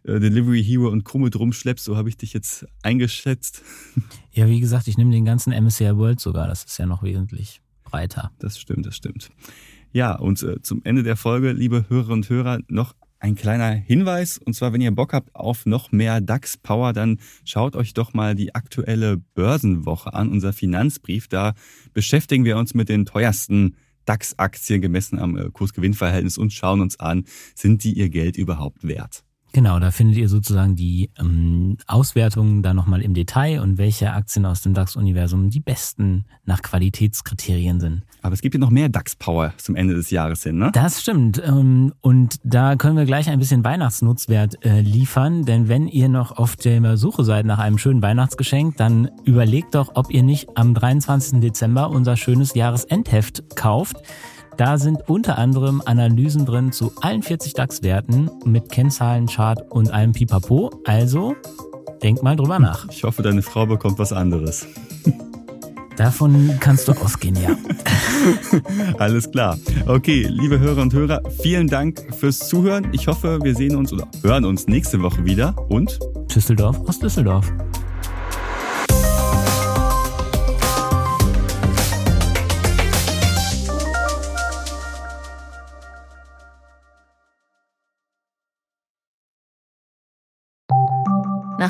äh, 0.05 0.21
Delivery 0.21 0.63
Hero 0.63 0.89
und 0.89 1.05
Co. 1.05 1.17
mit 1.17 1.39
rumschleppst. 1.39 1.87
So 1.87 1.97
habe 1.97 2.11
ich 2.11 2.19
dich 2.19 2.35
jetzt 2.35 2.67
eingeschätzt. 2.83 3.63
Ja, 4.35 4.49
wie 4.49 4.61
gesagt, 4.61 4.89
ich 4.89 4.97
nehme 4.97 5.11
den 5.11 5.27
ganzen 5.27 5.53
MSCI 5.53 5.95
World 5.95 6.19
sogar. 6.19 6.49
Das 6.49 6.65
ist 6.65 6.79
ja 6.79 6.87
noch 6.87 7.03
wesentlich 7.03 7.61
breiter. 7.85 8.31
Das 8.39 8.59
stimmt, 8.59 8.87
das 8.87 8.97
stimmt. 8.97 9.29
Ja, 9.93 10.15
und 10.15 10.43
äh, 10.43 10.63
zum 10.63 10.81
Ende 10.85 11.03
der 11.03 11.17
Folge, 11.17 11.53
liebe 11.53 11.85
Hörerinnen 11.89 12.21
und 12.21 12.31
Hörer, 12.31 12.61
noch 12.69 12.95
ein 13.23 13.37
kleiner 13.37 13.71
Hinweis, 13.71 14.37
und 14.37 14.55
zwar, 14.55 14.73
wenn 14.73 14.81
ihr 14.81 14.91
Bock 14.91 15.13
habt 15.13 15.33
auf 15.37 15.65
noch 15.65 15.93
mehr 15.93 16.21
DAX-Power, 16.21 16.93
dann 16.93 17.21
schaut 17.45 17.77
euch 17.77 17.95
doch 17.95 18.15
mal 18.15 18.35
die 18.35 18.57
aktuelle 18.57 19.17
Börsenwoche 19.17 20.13
an, 20.13 20.29
unser 20.29 20.53
Finanzbrief. 20.53 21.29
Da 21.29 21.55
beschäftigen 21.93 22.45
wir 22.45 22.57
uns 22.57 22.75
mit 22.75 22.89
den 22.89 23.07
teuersten 23.07 23.77
DAX-Aktien 24.07 24.81
gemessen 24.81 25.21
am 25.21 25.37
äh, 25.37 25.51
Kurs-Gewinn-Verhältnis 25.51 26.37
und 26.37 26.53
schauen 26.53 26.81
uns 26.81 26.99
an, 26.99 27.25
sind 27.55 27.85
die 27.85 27.93
ihr 27.93 28.09
Geld 28.09 28.37
überhaupt 28.37 28.87
wert? 28.87 29.23
Genau, 29.53 29.79
da 29.79 29.91
findet 29.91 30.17
ihr 30.17 30.29
sozusagen 30.29 30.77
die 30.77 31.11
ähm, 31.19 31.77
Auswertungen 31.87 32.63
da 32.63 32.73
nochmal 32.73 33.03
im 33.03 33.13
Detail 33.13 33.61
und 33.61 33.77
welche 33.77 34.13
Aktien 34.13 34.47
aus 34.47 34.63
dem 34.63 34.73
DAX-Universum 34.73 35.51
die 35.51 35.61
besten 35.61 36.25
nach 36.47 36.63
Qualitätskriterien 36.63 37.79
sind. 37.79 38.03
Aber 38.23 38.33
es 38.33 38.41
gibt 38.41 38.55
ja 38.55 38.61
noch 38.61 38.71
mehr 38.71 38.89
DAX-Power 38.89 39.53
zum 39.59 39.77
Ende 39.77 39.95
des 39.95 40.11
Jahres 40.11 40.43
hin, 40.43 40.57
ne? 40.57 40.71
Das 40.73 41.03
stimmt. 41.03 41.43
Ähm, 41.45 41.93
und 42.01 42.37
da 42.45 42.77
können 42.77 42.97
wir 42.97 43.05
gleich 43.05 43.29
ein 43.29 43.39
bisschen 43.39 43.63
Weihnachtsnutzwert 43.63 44.65
äh, 44.65 44.81
liefern, 44.81 45.45
denn 45.45 45.69
wenn 45.69 45.87
ihr 45.87 46.09
noch 46.09 46.33
auf 46.33 46.57
der 46.57 46.97
Suche 46.97 47.25
seid 47.25 47.45
nach 47.45 47.59
einem 47.59 47.77
schönen 47.77 48.01
Weihnachtsgeschenk, 48.01 48.77
dann 48.79 49.11
überlegt 49.25 49.75
doch, 49.75 49.93
ob 49.95 50.11
ihr 50.11 50.23
nicht 50.23 50.57
am 50.57 50.73
23. 50.73 51.41
Dezember 51.41 51.91
unser 51.91 52.17
schönes 52.17 52.55
Jahresendheft 52.55 53.55
kauft. 53.55 53.97
Da 54.57 54.77
sind 54.79 55.09
unter 55.09 55.39
anderem 55.39 55.83
Analysen 55.85 56.45
drin 56.45 56.73
zu 56.73 56.93
allen 57.01 57.23
40 57.23 57.55
DAX-Werten 57.55 58.31
mit 58.45 58.71
Kennzahlen, 58.71 59.27
Chart 59.27 59.61
und 59.71 59.91
allem 59.91 60.13
Pipapo. 60.13 60.71
Also 60.85 61.35
denk 62.03 62.23
mal 62.23 62.37
drüber 62.37 62.59
nach. 62.59 62.87
Ich 62.91 63.03
hoffe, 63.05 63.23
deine 63.23 63.43
Frau 63.43 63.67
bekommt 63.67 63.99
was 63.99 64.13
anderes. 64.13 64.67
Davon 65.97 66.57
kannst 66.59 66.89
du 66.89 66.93
ausgehen, 66.93 67.37
ja. 67.37 67.57
Alles 68.99 69.31
klar. 69.31 69.59
Okay, 69.87 70.27
liebe 70.29 70.59
Hörer 70.59 70.83
und 70.83 70.93
Hörer, 70.93 71.23
vielen 71.43 71.69
Dank 71.69 72.03
fürs 72.19 72.39
Zuhören. 72.41 72.89
Ich 72.93 73.07
hoffe, 73.09 73.39
wir 73.43 73.55
sehen 73.55 73.77
uns 73.77 73.93
oder 73.93 74.09
hören 74.23 74.45
uns 74.45 74.67
nächste 74.67 75.03
Woche 75.03 75.25
wieder 75.25 75.55
und 75.69 75.99
Düsseldorf 76.35 76.81
aus 76.89 76.99
Düsseldorf. 76.99 77.53